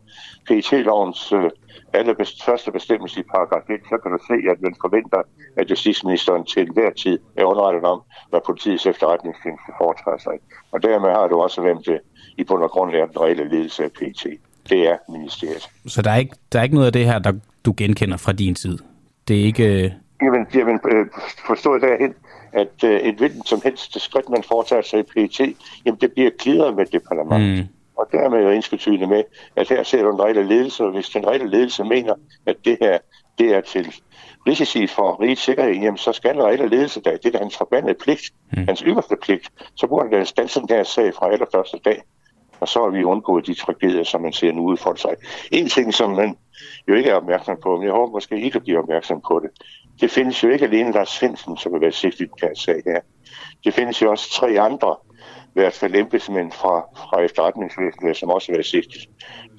PET-lovens 0.48 1.32
øh, 1.32 1.50
allerbest, 1.94 2.46
første 2.46 2.72
bestemmelse 2.72 3.20
i 3.20 3.24
paragraf 3.24 3.70
1, 3.70 3.80
så 3.90 3.98
kan 3.98 4.12
du 4.12 4.20
se, 4.28 4.38
at 4.52 4.62
man 4.62 4.76
forventer, 4.82 5.22
at 5.58 5.70
justitsministeren 5.70 6.46
til 6.46 6.62
enhver 6.68 6.92
tid 6.92 7.20
er 7.38 7.46
underrettet 7.46 7.84
om, 7.84 8.02
hvad 8.30 8.40
politiets 8.46 8.86
efterretningstjeneste 8.86 9.72
foretager 9.78 10.18
sig. 10.18 10.38
Og 10.72 10.84
dermed 10.84 11.10
har 11.10 11.28
du 11.28 11.36
også 11.42 11.62
hvem 11.62 11.84
det 11.84 12.00
i 12.38 12.44
bund 12.44 12.64
og 12.64 12.72
grund 12.72 12.96
er 12.96 13.06
den 13.06 13.22
reelle 13.22 13.50
ledelse 13.50 13.84
af 13.84 13.92
PET 13.92 14.40
det 14.70 14.88
er 14.88 14.98
ministeriet. 15.12 15.70
Så 15.88 16.02
der 16.02 16.12
er 16.12 16.16
ikke, 16.16 16.36
der 16.52 16.60
er 16.60 16.64
ikke 16.64 16.76
noget 16.76 16.88
af 16.88 16.94
det 16.94 17.06
her, 17.06 17.20
der 17.20 17.34
du 17.66 17.74
genkender 17.78 18.18
fra 18.18 18.32
din 18.32 18.56
tid? 18.56 18.78
Det 19.28 19.42
er 19.42 19.46
ikke... 19.46 19.84
Øh, 19.84 19.92
jamen, 20.22 20.48
jamen 20.54 20.80
øh, 20.92 21.06
forstået 21.48 21.82
derhen, 21.82 22.14
at 22.54 22.84
øh, 22.84 23.00
et 23.00 23.16
hvilken 23.16 23.46
som 23.46 23.62
helst 23.64 24.02
skridt, 24.02 24.30
man 24.30 24.44
foretager 24.44 24.82
sig 24.82 25.00
i 25.00 25.04
PET, 25.04 25.40
jamen 25.86 26.02
det 26.02 26.12
bliver 26.12 26.30
klidret 26.40 26.76
med 26.76 26.86
det 26.86 27.02
parlament. 27.08 27.60
Mm. 27.60 27.68
Og 27.98 28.08
dermed 28.12 28.38
er 28.38 28.44
jo 28.44 28.50
indskytydende 28.50 29.08
med, 29.08 29.24
at 29.56 29.70
her 29.70 29.84
ser 29.84 30.04
du 30.04 30.12
en 30.12 30.22
rejle 30.22 30.44
ledelse, 30.44 30.84
og 30.84 30.92
hvis 30.92 31.10
den 31.10 31.28
rejle 31.28 31.50
ledelse 31.50 31.84
mener, 31.84 32.14
at 32.46 32.56
det 32.66 32.78
her 32.82 32.98
det 33.38 33.56
er 33.56 33.62
til 33.62 33.94
risici 34.48 34.88
for 34.88 35.22
rigets 35.22 35.42
sikkerhed, 35.42 35.74
jamen 35.74 35.98
så 35.98 36.12
skal 36.12 36.36
en 36.36 36.44
rejle 36.44 36.68
ledelse 36.68 37.02
der. 37.02 37.18
Det 37.18 37.36
er 37.36 37.40
hans 37.40 37.58
forbandede 37.58 37.96
pligt, 38.04 38.34
mm. 38.54 38.66
hans 38.68 38.80
yderste 38.80 39.16
pligt. 39.22 39.52
Så 39.76 39.88
burde 39.88 40.16
den 40.16 40.26
stanse 40.26 40.60
den 40.60 40.70
her 40.70 40.84
sag 40.84 41.14
fra 41.14 41.32
allerførste 41.32 41.78
dag 41.86 42.02
og 42.64 42.70
så 42.70 42.84
har 42.84 42.90
vi 42.90 43.04
undgået 43.04 43.48
de 43.48 43.54
tragedier, 43.54 44.04
som 44.04 44.22
man 44.22 44.34
ser 44.34 44.52
nu 44.52 44.62
udfolde 44.62 45.02
sig. 45.02 45.16
En 45.52 45.70
ting, 45.70 45.94
som 45.94 46.10
man 46.10 46.38
jo 46.88 46.94
ikke 46.94 47.10
er 47.10 47.16
opmærksom 47.16 47.58
på, 47.64 47.76
men 47.78 47.86
jeg 47.86 47.92
håber 47.92 48.12
måske 48.12 48.42
ikke 48.42 48.56
at 48.56 48.64
blive 48.64 48.80
opmærksom 48.80 49.22
på 49.28 49.40
det, 49.44 49.50
det 50.02 50.12
findes 50.12 50.44
jo 50.44 50.50
ikke 50.50 50.66
alene 50.66 50.92
Lars 50.92 51.10
Svendsen, 51.10 51.58
som 51.58 51.74
vil 51.74 51.82
være 51.82 51.92
sigtet 51.92 52.26
i 52.26 52.46
den 52.46 52.56
sag 52.56 52.82
her. 52.86 53.00
Det 53.64 53.74
findes 53.74 54.02
jo 54.02 54.12
også 54.12 54.32
tre 54.32 54.60
andre, 54.60 54.96
i 55.56 55.60
hvert 55.60 55.74
fald 55.74 55.96
embedsmænd 55.96 56.52
fra, 56.52 56.82
fra 56.98 57.22
efterretningsvæsenet, 57.22 58.18
som 58.18 58.30
også 58.30 58.48
vil 58.48 58.58
være 58.58 58.64
sigtet. 58.64 59.10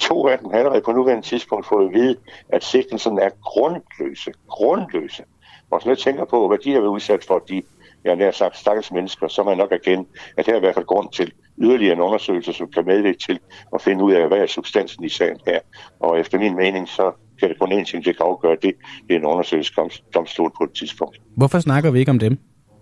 To 0.01 0.29
af 0.29 0.39
dem 0.39 0.51
har 0.51 0.59
allerede 0.59 0.81
på 0.81 0.93
nuværende 0.93 1.27
tidspunkt 1.27 1.67
fået 1.67 1.87
at 1.87 1.93
vide, 1.95 2.17
at 2.49 2.65
sigtelsen 2.65 3.19
er 3.19 3.31
grundløse. 3.43 4.33
Grundløse. 4.49 5.25
Og 5.71 5.83
så 5.83 5.89
jeg 5.89 5.99
tænker 5.99 6.25
på, 6.25 6.49
hvad 6.49 6.59
de 6.59 6.73
har 6.73 6.81
været 6.81 6.91
udsat 6.91 7.25
for, 7.25 7.39
de 7.39 7.63
jeg 8.05 8.17
nær 8.17 8.31
sagt 8.31 8.57
stakkels 8.57 8.93
mennesker, 8.93 9.29
så 9.29 9.43
man 9.43 9.57
nok 9.57 9.73
erkende, 9.73 10.09
at 10.37 10.47
her 10.47 10.53
er 10.53 10.57
i 10.57 10.61
hvert 10.61 10.75
fald 10.75 10.87
grund 10.87 11.13
til 11.13 11.33
yderligere 11.59 11.93
en 11.93 12.01
undersøgelse, 12.01 12.53
som 12.53 12.69
kan 12.75 12.85
medvirke 12.87 13.19
til 13.19 13.39
at 13.75 13.83
finde 13.83 14.05
ud 14.05 14.13
af, 14.13 14.29
hvad 14.29 14.39
er 14.39 14.47
substansen 14.47 15.05
i 15.05 15.09
sagen 15.09 15.39
her. 15.47 15.59
Og 16.01 16.21
efter 16.21 16.39
min 16.39 16.57
mening, 16.57 16.89
så 16.89 17.13
kan 17.41 17.49
det 17.49 17.59
kun 17.59 17.73
en 17.73 17.85
ting, 17.85 18.05
det 18.05 18.17
kan 18.17 18.27
afgøre 18.27 18.57
det. 18.63 18.75
Det 19.09 19.15
er 19.15 19.19
en 19.19 19.25
undersøgelsesdomstol 19.25 20.53
på 20.59 20.65
et 20.65 20.73
tidspunkt. 20.73 21.21
Hvorfor 21.37 21.59
snakker 21.59 21.91
vi 21.91 21.99
ikke 21.99 22.11
om 22.11 22.19
dem? 22.19 22.39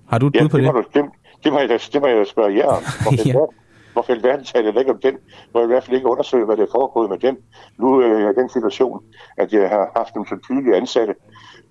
Har 0.09 0.19
du 0.19 0.27
et 0.27 0.35
ja, 0.35 0.43
bud 0.43 0.49
på 0.49 0.59
det? 0.59 0.65
Det, 0.67 0.75
du, 0.75 1.01
det, 1.01 1.11
det, 1.45 1.53
må 1.53 1.59
jeg 1.59 1.69
det 1.69 2.01
må 2.03 2.07
jeg 2.09 2.19
da 2.19 2.25
spørge 2.25 2.57
jer 2.57 2.67
om. 2.67 2.83
ja. 3.27 3.35
Hvorfor 3.93 4.13
i 4.13 4.23
verden 4.23 4.45
taler 4.45 4.73
jeg 4.73 4.79
ikke 4.79 4.93
om 4.93 5.01
den? 5.03 5.15
Må 5.55 5.61
jeg 5.61 5.65
i 5.65 5.73
hvert 5.73 5.85
fald 5.85 5.97
ikke 5.97 6.09
undersøge, 6.09 6.45
hvad 6.45 6.57
det 6.57 6.63
er 6.63 6.73
foregået 6.73 7.11
med 7.11 7.19
dem. 7.19 7.37
Nu 7.79 8.01
er 8.01 8.19
jeg 8.19 8.31
i 8.31 8.41
den 8.41 8.49
situation, 8.49 9.05
at 9.37 9.53
jeg 9.53 9.69
har 9.69 9.91
haft 9.97 10.15
dem 10.15 10.27
så 10.27 10.37
tydelige 10.47 10.77
ansatte, 10.77 11.15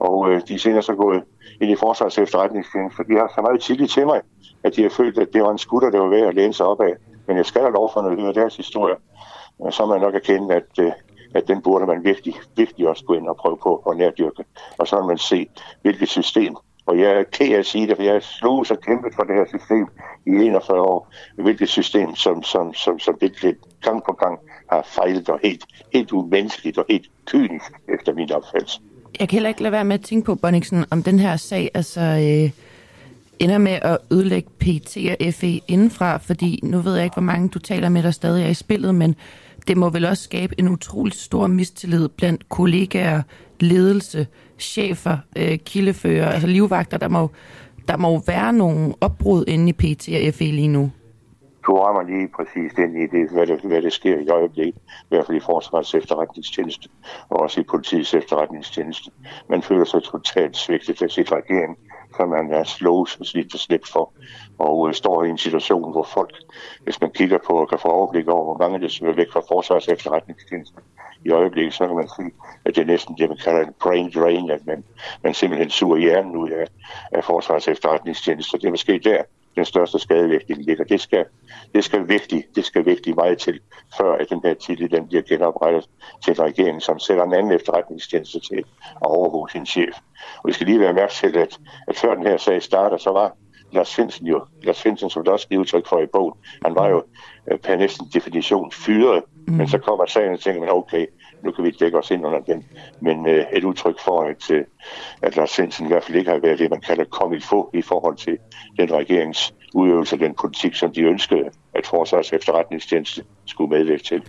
og 0.08 0.31
øh, 0.31 0.41
de 0.48 0.53
er 0.53 0.60
senere 0.60 0.81
så 0.81 0.93
gået 0.93 1.24
ind 1.62 1.72
i 1.72 1.75
forsvars 1.75 2.17
efterretningstjeneste, 2.17 2.96
for 2.96 3.03
de 3.03 3.13
har 3.13 3.31
så 3.36 3.41
meget 3.41 3.62
tillid 3.62 3.88
til 3.88 4.05
mig, 4.05 4.22
at 4.63 4.75
de 4.75 4.81
har 4.81 4.89
følt, 4.89 5.17
at 5.17 5.34
det 5.34 5.43
var 5.43 5.51
en 5.51 5.58
skutter, 5.58 5.89
der 5.89 6.00
var 6.00 6.08
ved 6.08 6.22
at 6.22 6.36
læne 6.36 6.53
sig 6.53 6.65
op 6.65 6.81
af. 6.81 6.93
Men 7.27 7.38
jeg 7.38 7.46
skal 7.46 7.63
da 7.63 7.70
lov 7.70 7.89
for, 7.93 8.00
at 8.01 8.22
høre 8.22 8.34
deres 8.34 8.55
historie. 8.55 8.96
Øh, 9.65 9.72
så 9.72 9.86
man 9.86 10.01
nok 10.01 10.15
erkende, 10.15 10.55
at, 10.55 10.72
øh, 10.79 10.91
at 11.36 11.48
den 11.48 11.62
burde 11.62 11.86
man 11.86 12.03
virkelig, 12.03 12.36
virkelig 12.55 12.88
også 12.88 13.05
gå 13.05 13.13
ind 13.13 13.27
og 13.27 13.38
prøve 13.38 13.58
på 13.58 13.75
at 13.75 13.98
nærdyrke. 13.98 14.43
Og 14.77 14.88
så 14.88 14.96
vil 14.96 15.08
man 15.08 15.17
se, 15.17 15.50
hvilket 15.81 16.10
system 16.10 16.55
og 16.86 17.00
jeg 17.00 17.12
er 17.12 17.24
ked 17.24 17.53
af 17.53 17.60
at 17.60 17.65
sige 17.65 17.88
det, 17.88 17.96
for 17.96 18.03
jeg 18.03 18.24
slog 18.24 18.65
så 18.65 18.75
kæmpet 18.75 19.15
for 19.15 19.24
det 19.24 19.36
her 19.36 19.46
system 19.46 19.88
i 20.25 20.46
41 20.46 20.81
år. 20.81 21.13
Hvilket 21.36 21.70
system, 21.70 22.15
som, 22.15 22.43
som, 22.43 22.74
som, 22.74 23.00
som 23.00 23.17
det 23.22 23.58
gang 23.81 24.03
på 24.03 24.13
gang 24.13 24.39
har 24.72 24.81
fejlet 24.81 25.29
og 25.29 25.39
helt, 25.43 25.65
helt 25.93 26.12
umenneskeligt 26.12 26.77
og 26.77 26.86
helt 26.89 27.08
kynisk 27.25 27.72
efter 27.89 28.13
min 28.13 28.31
opfattelse. 28.31 28.81
Jeg 29.20 29.30
kan 29.30 29.36
heller 29.36 29.50
ikke 29.50 29.62
lade 29.62 29.72
være 29.72 29.86
med 29.86 29.94
at 29.94 30.01
tænke 30.01 30.25
på, 30.25 30.36
Bonniksen, 30.36 30.86
om 30.89 31.03
den 31.03 31.20
her 31.20 31.38
sag 31.38 31.72
altså, 31.74 32.01
øh, 32.01 32.51
ender 33.39 33.58
med 33.58 33.80
at 33.82 33.98
ødelægge 34.12 34.50
PT 34.60 34.98
og 35.20 35.34
FE 35.34 35.62
indenfra, 35.68 36.18
fordi 36.18 36.60
nu 36.63 36.80
ved 36.80 36.96
jeg 36.96 37.03
ikke, 37.03 37.13
hvor 37.13 37.22
mange 37.22 37.50
du 37.50 37.60
taler 37.60 37.89
med, 37.89 38.03
der 38.03 38.12
stadig 38.12 38.44
er 38.44 38.50
i 38.50 38.53
spillet, 38.53 38.96
men 38.96 39.15
det 39.68 39.77
må 39.77 39.89
vel 39.89 40.06
også 40.06 40.24
skabe 40.24 40.56
en 40.60 40.70
utrolig 40.70 41.13
stor 41.13 41.48
mistillid 41.48 42.10
blandt 42.10 42.50
kollegaer, 42.50 43.22
ledelse, 43.60 44.27
chefer, 44.60 45.18
øh, 45.36 45.58
kildefører, 45.58 46.30
altså 46.30 46.48
livvagter. 46.48 46.98
Der 46.98 47.08
må, 47.08 47.32
der 47.88 47.98
må 47.98 48.24
være 48.27 48.53
nogle 48.53 48.94
opbrud 49.01 49.44
inde 49.48 49.70
i 49.70 49.74
PT 49.74 50.10
og 50.27 50.34
FE 50.34 50.46
lige 50.46 50.68
nu. 50.68 50.91
Du 51.65 51.77
rammer 51.77 52.03
lige 52.03 52.27
præcis 52.27 52.77
ind 52.77 52.98
i 52.98 53.08
det, 53.08 53.32
hvad, 53.32 53.48
det, 53.48 53.62
hvad 53.62 53.82
det 53.82 53.94
sker 53.94 54.18
i 54.18 54.30
øjeblikket, 54.30 54.82
i 54.82 55.06
hvert 55.10 55.25
fald 55.25 55.38
i 55.38 55.39
Forsvarets 55.39 55.96
efterretningstjeneste, 55.96 56.89
og 57.30 57.39
også 57.39 57.62
i 57.62 57.63
politiets 57.63 58.13
efterretningstjeneste. 58.13 59.12
Man 59.50 59.62
føler 59.62 59.86
sig 59.86 60.03
totalt 60.03 60.58
svigtet 60.58 61.01
af 61.01 61.10
sit 61.10 61.32
regering, 61.32 61.77
som 62.18 62.30
man 62.30 62.53
er 62.53 62.63
slås 62.63 63.18
og 63.20 63.25
slidt 63.25 63.72
og 63.72 63.88
for, 63.94 64.13
og 64.60 64.88
øh, 64.88 64.94
står 64.94 65.24
i 65.24 65.30
en 65.30 65.38
situation, 65.38 65.91
hvor 65.91 66.03
folk, 66.03 66.36
hvis 66.84 67.01
man 67.01 67.12
kigger 67.12 67.38
på 67.48 67.53
og 67.53 67.70
kan 67.70 67.80
få 67.80 67.88
overblik 67.88 68.27
over, 68.27 68.44
hvor 68.44 68.58
mange 68.58 68.82
der 68.82 68.88
søger 68.88 69.13
væk 69.13 69.32
fra 69.32 69.39
Forsvarets 69.39 69.88
efterretningstjeneste, 69.88 70.82
i 71.25 71.30
øjeblikket, 71.30 71.74
så 71.74 71.88
kan 71.88 71.96
man 71.96 72.10
sige, 72.15 72.32
at 72.65 72.75
det 72.75 72.82
er 72.82 72.86
næsten 72.86 73.18
det, 73.18 73.30
man 73.30 73.38
kalder 73.38 73.62
en 73.62 73.74
brain 73.82 74.12
drain, 74.15 74.51
at 74.51 74.65
man, 74.65 74.84
man 75.24 75.34
simpelthen 75.34 75.70
suger 75.70 75.98
hjernen 75.98 76.36
ud 76.36 76.50
af, 76.50 76.68
af 77.12 77.24
forsvarets 77.24 77.68
efterretningstjeneste. 77.68 78.58
Det 78.58 78.65
er 78.65 78.72
måske 78.72 79.00
der, 79.00 79.24
den 79.55 79.65
største 79.65 80.00
skadevirkning 80.00 80.65
ligger. 80.65 80.84
Det 80.84 81.01
skal, 81.01 81.25
det 81.75 81.84
skal 81.84 82.10
virkelig, 82.10 82.43
det 82.55 82.65
skal 82.65 82.86
virkelig 82.86 83.15
meget 83.15 83.38
til, 83.38 83.60
før 83.98 84.15
at 84.15 84.29
den 84.29 84.41
her 84.43 84.53
tillid 84.53 84.89
den 84.89 85.08
bliver 85.08 85.22
genoprettet 85.22 85.89
til 86.24 86.31
en 86.31 86.39
regering, 86.39 86.81
som 86.81 87.00
sætter 87.00 87.24
en 87.24 87.34
anden 87.34 87.51
efterretningstjeneste 87.51 88.39
til 88.39 88.60
at 88.96 89.01
overvåge 89.01 89.50
sin 89.50 89.65
chef. 89.65 89.96
Og 90.38 90.48
vi 90.48 90.53
skal 90.53 90.67
lige 90.67 90.79
være 90.79 90.93
mærke 90.93 91.13
til, 91.13 91.38
at, 91.38 91.60
at 91.88 91.96
før 91.98 92.15
den 92.15 92.27
her 92.27 92.38
sag 92.38 92.62
starter, 92.62 92.98
så 92.98 93.10
var 93.10 93.36
Lars 93.72 93.96
Finsen 93.96 94.27
jo, 94.27 94.46
Lars 94.63 94.81
Finsen, 94.81 95.10
som 95.10 95.24
der 95.24 95.31
også 95.31 95.48
giver 95.48 95.62
udtryk 95.62 95.88
for 95.88 96.00
i 96.00 96.05
bogen, 96.05 96.34
han 96.65 96.75
var 96.75 96.89
jo 96.89 97.03
øh, 97.51 97.60
per 97.60 97.75
næsten 97.75 98.08
definition 98.13 98.72
fyret, 98.72 99.24
mm. 99.48 99.53
men 99.53 99.67
så 99.67 99.77
kommer 99.77 100.05
sagen 100.05 100.34
og 100.34 100.39
tænker 100.39 100.62
man, 100.62 100.70
okay, 100.70 101.05
nu 101.43 101.51
kan 101.51 101.63
vi 101.63 101.71
dække 101.71 101.98
os 101.98 102.12
ind 102.12 102.25
under 102.25 102.39
den. 102.39 102.63
Men 103.01 103.27
øh, 103.27 103.45
et 103.53 103.63
udtryk 103.63 104.00
for, 104.05 104.21
at, 104.21 104.51
øh, 104.51 104.63
at 105.21 105.36
Lars 105.36 105.50
Svendsen 105.50 105.86
i 105.86 105.88
hvert 105.88 106.03
fald 106.03 106.17
ikke 106.17 106.31
har 106.31 106.39
været 106.39 106.60
det, 106.60 106.69
man 106.69 106.81
kalder 106.81 107.03
kommet 107.03 107.43
få 107.43 107.69
i 107.74 107.81
forhold 107.81 108.17
til 108.17 108.38
den 108.77 108.91
regerings 108.91 109.53
udøvelse 109.74 110.15
af 110.15 110.19
den 110.19 110.36
politik, 110.41 110.75
som 110.75 110.93
de 110.93 111.01
ønskede, 111.01 111.50
at 111.75 111.88
forsvars 111.88 112.33
efterretningstjeneste 112.33 113.24
skulle 113.45 113.69
medvirke 113.69 114.03
til. 114.03 114.21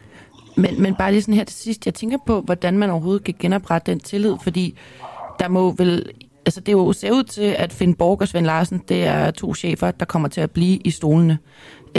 Men, 0.56 0.82
men 0.82 0.94
bare 0.94 1.12
lige 1.12 1.22
sådan 1.22 1.34
her 1.34 1.44
til 1.44 1.56
sidst, 1.56 1.86
jeg 1.86 1.94
tænker 1.94 2.18
på, 2.26 2.40
hvordan 2.40 2.78
man 2.78 2.90
overhovedet 2.90 3.24
kan 3.24 3.34
genoprette 3.38 3.90
den 3.90 4.00
tillid, 4.00 4.36
fordi 4.42 4.78
der 5.38 5.48
må 5.48 5.70
vel 5.70 6.12
altså 6.46 6.60
det 6.60 6.72
jo 6.72 6.92
ser 6.92 7.12
ud 7.12 7.22
til, 7.22 7.54
at 7.58 7.72
Finn 7.72 7.94
Borg 7.94 8.20
og 8.20 8.28
Svend 8.28 8.46
Larsen, 8.46 8.82
det 8.88 9.04
er 9.04 9.30
to 9.30 9.54
chefer, 9.54 9.90
der 9.90 10.04
kommer 10.04 10.28
til 10.28 10.40
at 10.40 10.50
blive 10.50 10.76
i 10.76 10.90
stolene. 10.90 11.38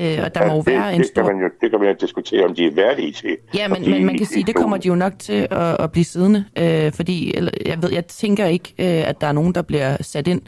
Øh, 0.01 0.19
og 0.25 0.35
der 0.35 0.45
ja, 0.45 0.47
må 0.47 0.57
det, 0.57 0.67
være 0.67 0.93
en 0.93 0.99
det, 0.99 1.07
stor... 1.07 1.23
Kan 1.23 1.35
man 1.35 1.43
jo, 1.43 1.49
det 1.61 1.69
kan 1.71 1.79
man 1.79 1.89
jo 1.89 1.95
diskutere, 2.01 2.45
om 2.45 2.55
de 2.55 2.65
er 2.65 2.71
værdige 2.75 3.11
til. 3.11 3.37
Ja, 3.55 3.67
men, 3.67 3.89
men 3.91 4.05
man 4.05 4.17
kan 4.17 4.25
sige, 4.25 4.43
det 4.45 4.55
kommer 4.55 4.77
de 4.77 4.87
jo 4.87 4.95
nok 4.95 5.13
til 5.19 5.47
at, 5.51 5.77
at 5.79 5.91
blive 5.91 6.05
siddende, 6.05 6.45
øh, 6.57 6.91
fordi 6.91 7.37
eller, 7.37 7.51
jeg, 7.65 7.83
ved, 7.83 7.91
jeg 7.91 8.05
tænker 8.05 8.45
ikke, 8.45 8.73
øh, 8.79 9.09
at 9.09 9.21
der 9.21 9.27
er 9.27 9.31
nogen, 9.31 9.55
der 9.55 9.61
bliver 9.61 9.97
sat 10.01 10.27
ind 10.27 10.41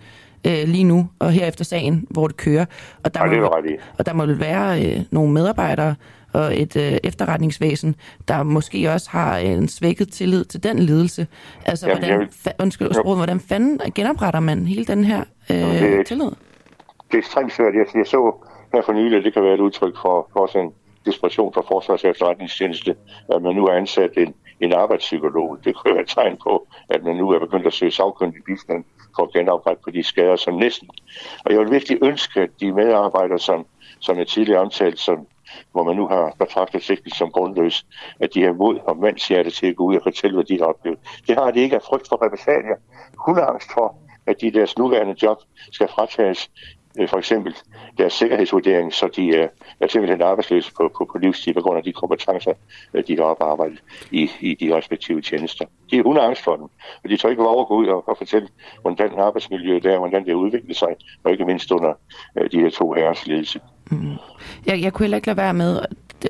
øh, 0.47 0.63
lige 0.67 0.83
nu, 0.83 1.09
og 1.19 1.31
her 1.31 1.47
efter 1.47 1.65
sagen, 1.65 2.07
hvor 2.09 2.27
det 2.27 2.37
kører. 2.37 2.65
Og 3.03 3.13
der, 3.13 3.19
ja, 3.25 3.39
må, 3.39 3.47
ret 3.47 3.75
og 3.97 4.05
der 4.05 4.13
må 4.13 4.25
være 4.25 4.85
øh, 4.85 5.01
nogle 5.11 5.33
medarbejdere, 5.33 5.95
og 6.33 6.61
et 6.61 6.75
øh, 6.75 6.97
efterretningsvæsen, 7.03 7.95
der 8.27 8.43
måske 8.43 8.91
også 8.91 9.09
har 9.09 9.37
en 9.37 9.67
svækket 9.67 10.11
tillid 10.11 10.45
til 10.45 10.63
den 10.63 10.79
ledelse. 10.79 11.27
Altså, 11.65 11.87
Jamen, 11.87 12.03
hvordan, 12.03 12.19
vil... 12.19 12.27
fa- 12.47 12.55
undskyld, 12.59 12.93
sprog, 12.93 13.15
hvordan 13.15 13.39
fanden 13.39 13.79
genopretter 13.95 14.39
man 14.39 14.67
hele 14.67 14.85
den 14.85 15.03
her 15.03 15.23
øh, 15.49 15.57
det 15.57 15.99
er, 15.99 16.03
tillid? 16.03 16.25
Det 16.25 17.13
er 17.13 17.17
ekstremt 17.17 17.53
svært. 17.53 17.73
Jeg, 17.73 17.85
jeg 17.95 18.05
så 18.05 18.35
her 18.75 18.81
for 18.81 18.93
nylig, 18.93 19.23
det 19.23 19.33
kan 19.33 19.43
være 19.43 19.53
et 19.53 19.59
udtryk 19.59 19.95
for, 20.01 20.29
for 20.33 20.39
også 20.39 20.59
en 20.59 20.73
desperation 21.05 21.53
for 21.53 21.65
Forsvars 21.67 22.03
efterretningstjeneste, 22.03 22.95
at 23.33 23.41
man 23.41 23.55
nu 23.55 23.65
har 23.65 23.73
ansat 23.73 24.11
en, 24.17 24.33
en 24.59 24.73
arbejdspsykolog. 24.73 25.57
Det 25.63 25.75
kunne 25.75 25.93
være 25.93 26.03
et 26.03 26.09
tegn 26.09 26.37
på, 26.43 26.67
at 26.89 27.03
man 27.03 27.15
nu 27.15 27.29
er 27.29 27.39
begyndt 27.39 27.67
at 27.67 27.73
søge 27.73 27.91
sagkyndig 27.91 28.43
bistand 28.45 28.83
for 29.15 29.23
at 29.23 29.33
genoprette 29.33 29.83
på 29.83 29.91
de 29.91 30.03
skader, 30.03 30.35
som 30.35 30.53
næsten. 30.53 30.89
Og 31.45 31.51
jeg 31.51 31.59
vil 31.59 31.71
virkelig 31.71 31.97
ønske, 32.01 32.41
at 32.41 32.49
de 32.59 32.71
medarbejdere, 32.71 33.39
som, 33.39 33.65
som 33.99 34.17
jeg 34.17 34.27
tidligere 34.27 34.61
omtalt, 34.61 34.99
som 34.99 35.27
hvor 35.71 35.83
man 35.83 35.95
nu 35.95 36.07
har 36.07 36.35
betragtet 36.39 36.83
sigten 36.83 37.11
som 37.11 37.31
grundløs, 37.31 37.85
at 38.19 38.33
de 38.33 38.43
har 38.43 38.53
mod 38.53 38.79
og 38.87 38.97
mandshjerte 38.97 39.49
til 39.49 39.67
at 39.67 39.75
gå 39.75 39.83
ud 39.83 39.95
og 39.95 40.03
fortælle, 40.03 40.35
hvad 40.35 40.43
de 40.43 40.57
har 40.59 40.65
oplevet. 40.65 40.99
Det 41.27 41.35
har 41.35 41.51
de 41.51 41.59
ikke 41.59 41.75
af 41.75 41.81
frygt 41.81 42.07
for 42.09 42.25
repressalier. 42.25 42.75
Hun 43.25 43.35
har 43.35 43.45
angst 43.45 43.73
for, 43.73 43.95
at 44.27 44.41
de 44.41 44.51
deres 44.51 44.77
nuværende 44.77 45.15
job 45.23 45.37
skal 45.71 45.87
fratages 45.87 46.51
Øh, 46.99 47.09
for 47.09 47.17
eksempel 47.17 47.55
deres 47.97 48.13
sikkerhedsvurdering, 48.13 48.93
så 48.93 49.09
de 49.15 49.35
er, 49.35 49.47
er 49.79 49.87
simpelthen 49.87 50.21
arbejdsløse 50.21 50.71
på, 50.77 50.91
på, 50.97 51.09
på 51.11 51.17
livstid 51.17 51.53
på 51.53 51.61
grund 51.61 51.77
af 51.77 51.83
de 51.83 51.93
kompetencer, 51.93 52.53
øh, 52.93 53.03
de 53.07 53.15
har 53.15 53.23
oparbejdet 53.23 53.79
i, 54.11 54.29
i 54.39 54.53
de 54.53 54.75
respektive 54.77 55.21
tjenester. 55.21 55.65
De 55.91 55.97
er 55.97 56.21
angst 56.21 56.43
for 56.43 56.55
dem, 56.55 56.63
og 57.03 57.09
de 57.09 57.17
tør 57.17 57.29
ikke 57.29 57.43
lov 57.43 57.61
at 57.61 57.67
gå 57.67 57.75
ud 57.75 57.87
og, 57.87 58.09
og 58.09 58.17
fortælle, 58.17 58.47
hvordan 58.81 59.11
arbejdsmiljøet 59.19 59.85
er, 59.85 59.97
hvordan 59.97 60.23
det 60.23 60.29
har 60.29 60.37
udviklet 60.37 60.77
sig, 60.77 60.95
og 61.23 61.31
ikke 61.31 61.45
mindst 61.45 61.71
under 61.71 61.93
øh, 62.37 62.51
de 62.51 62.59
her 62.59 62.69
to 62.69 62.93
herres 62.93 63.27
ledelse. 63.27 63.59
Mm. 63.91 64.11
Jeg, 64.65 64.81
jeg 64.81 64.93
kunne 64.93 65.03
heller 65.03 65.17
ikke 65.17 65.27
lade 65.27 65.37
være 65.37 65.53
med, 65.53 65.79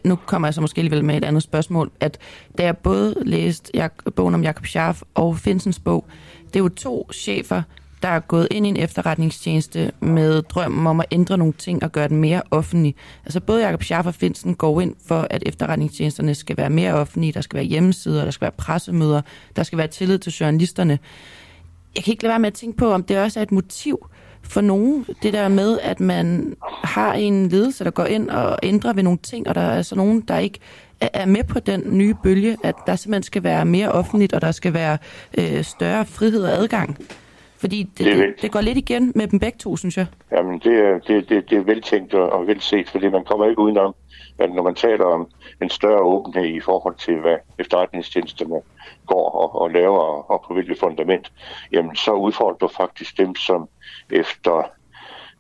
nu 0.03 0.15
kommer 0.15 0.47
jeg 0.47 0.53
så 0.53 0.61
måske 0.61 0.79
alligevel 0.79 1.05
med 1.05 1.17
et 1.17 1.25
andet 1.25 1.43
spørgsmål, 1.43 1.91
at 1.99 2.17
da 2.57 2.63
jeg 2.63 2.77
både 2.77 3.13
læste 3.25 3.89
bogen 4.15 4.33
om 4.33 4.43
Jakob 4.43 4.65
Scharf 4.65 5.01
og 5.13 5.37
Finsens 5.37 5.79
bog, 5.79 6.05
det 6.47 6.55
er 6.55 6.59
jo 6.59 6.69
to 6.69 7.09
chefer, 7.13 7.61
der 8.01 8.07
er 8.07 8.19
gået 8.19 8.47
ind 8.51 8.65
i 8.65 8.69
en 8.69 8.77
efterretningstjeneste 8.77 9.91
med 9.99 10.41
drømmen 10.41 10.87
om 10.87 10.99
at 10.99 11.05
ændre 11.11 11.37
nogle 11.37 11.53
ting 11.53 11.83
og 11.83 11.91
gøre 11.91 12.07
den 12.07 12.17
mere 12.17 12.41
offentlig. 12.51 12.95
Altså 13.25 13.39
både 13.39 13.65
Jakob 13.65 13.83
Scharf 13.83 14.05
og 14.05 14.15
Finsen 14.15 14.55
går 14.55 14.81
ind 14.81 14.95
for, 15.07 15.27
at 15.29 15.43
efterretningstjenesterne 15.45 16.35
skal 16.35 16.57
være 16.57 16.69
mere 16.69 16.93
offentlige, 16.93 17.33
der 17.33 17.41
skal 17.41 17.57
være 17.57 17.65
hjemmesider, 17.65 18.23
der 18.23 18.31
skal 18.31 18.45
være 18.45 18.51
pressemøder, 18.51 19.21
der 19.55 19.63
skal 19.63 19.77
være 19.77 19.87
tillid 19.87 20.19
til 20.19 20.31
journalisterne. 20.31 20.99
Jeg 21.95 22.03
kan 22.03 22.11
ikke 22.11 22.23
lade 22.23 22.31
være 22.31 22.39
med 22.39 22.47
at 22.47 22.53
tænke 22.53 22.77
på, 22.77 22.91
om 22.91 23.03
det 23.03 23.19
også 23.19 23.39
er 23.39 23.43
et 23.43 23.51
motiv 23.51 24.09
for 24.41 24.61
nogen, 24.61 25.05
det 25.23 25.33
der 25.33 25.47
med, 25.47 25.79
at 25.79 25.99
man 25.99 26.55
har 26.83 27.13
en 27.13 27.49
ledelse, 27.49 27.83
der 27.83 27.91
går 27.91 28.05
ind 28.05 28.29
og 28.29 28.59
ændrer 28.63 28.93
ved 28.93 29.03
nogle 29.03 29.19
ting, 29.23 29.47
og 29.47 29.55
der 29.55 29.61
er 29.61 29.81
så 29.81 29.95
nogen, 29.95 30.21
der 30.21 30.37
ikke 30.37 30.59
er 31.01 31.25
med 31.25 31.43
på 31.43 31.59
den 31.59 31.83
nye 31.97 32.15
bølge, 32.23 32.57
at 32.63 32.75
der 32.87 32.95
simpelthen 32.95 33.23
skal 33.23 33.43
være 33.43 33.65
mere 33.65 33.91
offentligt, 33.91 34.33
og 34.33 34.41
der 34.41 34.51
skal 34.51 34.73
være 34.73 34.97
øh, 35.37 35.63
større 35.63 36.05
frihed 36.05 36.43
og 36.43 36.51
adgang. 36.51 36.97
Fordi 37.57 37.83
det, 37.83 38.05
det, 38.05 38.17
det, 38.17 38.41
det 38.41 38.51
går 38.51 38.61
lidt 38.61 38.77
igen 38.77 39.11
med 39.15 39.27
dem 39.27 39.39
begge 39.39 39.57
to, 39.57 39.77
synes 39.77 39.97
jeg. 39.97 40.05
Jamen, 40.31 40.59
det 40.59 40.79
er, 40.79 40.99
det, 40.99 41.29
det, 41.29 41.49
det 41.49 41.57
er 41.57 41.63
veltænkt 41.63 42.13
og, 42.13 42.29
og 42.29 42.47
velset, 42.47 42.89
fordi 42.89 43.09
man 43.09 43.23
kommer 43.23 43.45
ikke 43.45 43.61
udenom, 43.61 43.95
at 44.39 44.51
når 44.51 44.63
man 44.63 44.75
taler 44.75 45.05
om 45.05 45.27
en 45.61 45.69
større 45.69 46.01
åbenhed 46.01 46.45
i 46.45 46.59
forhold 46.59 46.95
til, 46.95 47.19
hvad 47.19 47.35
efterretningstjenesterne 47.59 48.61
går 49.05 49.29
og, 49.29 49.61
og 49.61 49.71
laver 49.71 49.99
og, 49.99 50.29
og 50.29 50.43
på 50.47 50.53
hvilket 50.53 50.79
fundament, 50.79 51.31
jamen 51.71 51.95
så 51.95 52.11
udfordrer 52.11 52.57
du 52.57 52.67
faktisk 52.67 53.17
dem, 53.17 53.35
som 53.35 53.69
efter 54.11 54.71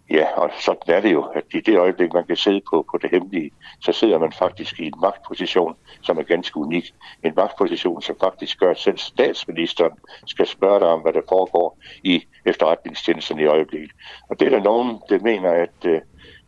Ja, 0.09 0.25
og 0.35 0.51
sådan 0.59 0.95
er 0.95 1.01
det 1.01 1.13
jo, 1.13 1.21
at 1.21 1.43
i 1.53 1.59
det 1.59 1.77
øjeblik, 1.77 2.13
man 2.13 2.25
kan 2.25 2.35
sidde 2.35 2.61
på, 2.69 2.85
på 2.91 2.97
det 2.97 3.11
hemmelige, 3.11 3.51
så 3.81 3.91
sidder 3.91 4.19
man 4.19 4.31
faktisk 4.31 4.79
i 4.79 4.85
en 4.85 4.93
magtposition, 5.01 5.75
som 6.01 6.17
er 6.17 6.23
ganske 6.23 6.57
unik. 6.57 6.93
En 7.23 7.33
magtposition, 7.35 8.01
som 8.01 8.15
faktisk 8.19 8.59
gør, 8.59 8.71
at 8.71 8.79
selv 8.79 8.97
statsministeren 8.97 9.91
skal 10.25 10.47
spørge 10.47 10.79
dig 10.79 10.87
om, 10.87 11.01
hvad 11.01 11.13
der 11.13 11.21
foregår 11.29 11.77
i 12.03 12.23
efterretningstjenesten 12.45 13.39
i 13.39 13.45
øjeblikket. 13.45 13.91
Og 14.29 14.39
det 14.39 14.45
er 14.45 14.49
der 14.49 14.63
nogen, 14.63 14.99
der 15.09 15.19
mener, 15.19 15.51
at 15.51 15.85
øh, 15.85 16.01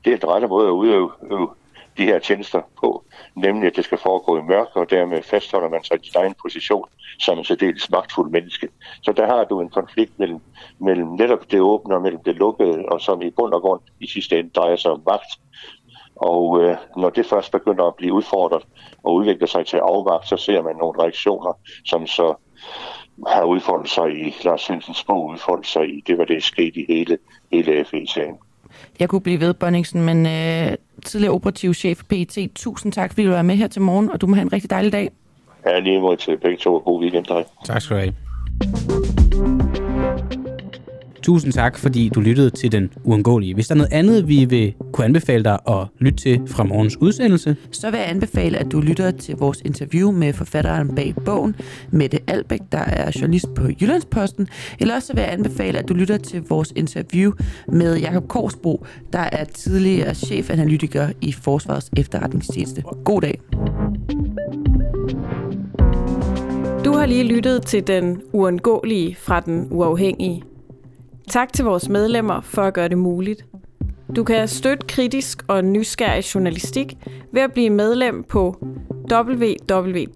det 0.06 0.14
er 0.14 0.18
den 0.18 0.30
rette 0.30 0.48
måde 0.48 0.68
at 0.68 0.72
udøve 0.72 1.12
de 1.98 2.06
her 2.06 2.20
tjenester 2.20 2.62
på, 2.82 3.04
nemlig 3.36 3.68
at 3.68 3.75
det 3.75 3.86
skal 3.86 3.98
foregå 3.98 4.38
i 4.38 4.42
mørke, 4.42 4.75
og 4.75 4.89
dermed 4.89 5.24
fastholder 5.24 5.70
man 5.70 5.84
sig 5.84 5.98
i 6.04 6.10
sin 6.10 6.22
egen 6.22 6.36
position 6.42 6.86
som 7.20 7.38
en 7.38 7.44
særdeles 7.44 7.89
magtfuld 7.89 8.32
menneske. 8.32 8.70
Så 9.01 9.12
der 9.12 9.25
har 9.25 9.44
du 9.44 9.62
en 9.62 9.70
konflikt 9.70 10.20
mellem, 10.20 10.39
mellem 10.80 11.08
netop 11.08 11.51
det 11.51 11.62
åbne 11.62 11.96
og 11.96 12.01
mellem 12.01 12.24
det 12.24 12.36
lukkede, 12.36 12.86
og 12.88 13.01
som 13.01 13.22
i 13.22 13.30
bund 13.30 13.54
og 13.54 13.62
grund 13.62 13.82
i 14.00 14.08
sidste 14.08 14.39
ende 14.39 14.50
drejer 14.50 14.75
sig 14.75 14.92
om 14.92 15.04
magt. 15.06 15.32
Og 16.16 16.63
øh, 16.63 16.77
når 16.98 17.10
det 17.10 17.25
først 17.25 17.51
begynder 17.51 17.84
at 17.84 17.96
blive 17.96 18.13
udfordret 18.13 18.63
og 19.04 19.13
udvikler 19.13 19.48
sig 19.48 19.66
til 19.66 19.77
afmagt, 19.77 20.27
så 20.27 20.38
ser 20.38 20.62
man 20.62 20.75
nogle 20.75 21.04
reaktioner, 21.04 21.58
som 21.86 22.08
så 22.08 22.36
har 23.27 23.44
udfoldet 23.44 23.89
sig 23.89 24.27
i 24.27 24.36
Lars 24.44 24.62
Svendsens 24.62 25.04
bog, 25.04 25.25
udfoldet 25.25 25.68
sig 25.68 25.89
i, 25.98 26.04
det 26.08 26.18
var 26.18 26.25
det 26.25 26.44
sket 26.44 26.75
i 26.75 26.86
hele, 26.88 27.18
hele 27.51 27.86
FE-sagen. 27.86 28.38
Jeg 29.00 29.10
kunne 29.10 29.22
blive 29.22 29.39
ved, 29.39 29.54
Bonningsen, 29.54 30.01
men 30.01 30.25
øh, 30.25 30.77
tidligere 31.08 31.34
operativ 31.34 31.74
chef 31.74 31.98
for 31.98 32.06
PET, 32.10 32.52
tusind 32.56 32.92
tak, 32.92 33.12
fordi 33.12 33.26
du 33.26 33.32
var 33.32 33.42
med 33.42 33.56
her 33.56 33.68
til 33.68 33.82
morgen, 33.82 34.12
og 34.12 34.22
du 34.22 34.28
må 34.28 34.36
have 34.36 34.42
en 34.42 34.54
rigtig 34.54 34.70
dejlig 34.70 34.92
dag. 34.92 35.10
Ja, 35.66 35.80
lige 35.80 36.00
mod 36.00 36.18
til 36.18 36.38
begge 36.38 36.58
to, 36.58 36.78
god 36.78 37.02
weekend 37.02 37.26
dig. 37.26 37.46
Tak 37.66 37.82
skal 37.82 37.96
du 37.96 38.02
have. 38.02 39.17
Tusind 41.28 41.54
tak, 41.54 41.78
fordi 41.78 42.10
du 42.10 42.20
lyttede 42.20 42.50
til 42.50 42.72
Den 42.72 42.90
Uundgåelige. 43.04 43.54
Hvis 43.54 43.68
der 43.68 43.76
er 43.76 43.78
noget 43.78 43.94
andet, 43.94 44.28
vi 44.28 44.46
vil 44.46 44.74
kunne 44.94 45.06
anbefale 45.06 45.44
dig 45.44 45.60
at 45.68 45.88
lytte 46.00 46.18
til 46.18 46.42
fra 46.48 46.64
morgens 46.64 46.98
udsendelse, 47.02 47.56
Så 47.72 47.92
vil 47.92 47.98
jeg 47.98 48.10
anbefale, 48.10 48.58
at 48.58 48.72
du 48.72 48.80
lytter 48.80 49.12
til 49.12 49.36
vores 49.36 49.62
interview 49.66 50.12
med 50.12 50.34
forfatteren 50.34 50.96
bag 50.96 51.16
bogen, 51.26 51.56
Mette 51.92 52.20
Albæk, 52.28 52.60
der 52.72 52.78
er 52.78 53.12
journalist 53.22 53.54
på 53.56 53.68
Jyllandsposten. 53.82 54.48
Eller 54.80 54.96
også 54.96 55.08
så 55.08 55.14
vil 55.14 55.22
jeg 55.22 55.34
anbefale, 55.34 55.80
at 55.80 55.88
du 55.88 55.94
lytter 55.94 56.18
til 56.18 56.42
vores 56.50 56.74
interview 56.76 57.32
med 57.68 57.98
Jakob 57.98 58.28
Korsbro, 58.28 58.86
der 59.14 59.30
er 59.32 59.44
tidligere 59.44 60.16
chefanalytiker 60.16 61.10
i 61.22 61.32
Forsvarets 61.32 61.92
efterretningstjeneste. 61.98 62.84
God 63.06 63.22
dag. 63.22 63.40
Du 66.86 66.94
har 66.94 67.06
lige 67.06 67.24
lyttet 67.24 67.66
til 67.66 67.88
Den 67.88 68.22
Uundgåelige 68.34 69.16
fra 69.16 69.40
Den 69.40 69.68
Uafhængige. 69.72 70.44
Tak 71.30 71.54
til 71.54 71.66
vores 71.66 71.90
medlemmer 71.90 72.42
for 72.42 72.62
at 72.62 72.74
gøre 72.74 72.88
det 72.88 72.98
muligt. 72.98 73.46
Du 74.16 74.24
kan 74.24 74.48
støtte 74.48 74.88
kritisk 74.88 75.44
og 75.48 75.66
nysgerrig 75.66 76.36
journalistik 76.36 76.98
ved 77.34 77.42
at 77.42 77.54
blive 77.54 77.70
medlem 77.70 78.24
på 78.24 78.66
www.duah.dk. 79.12 80.08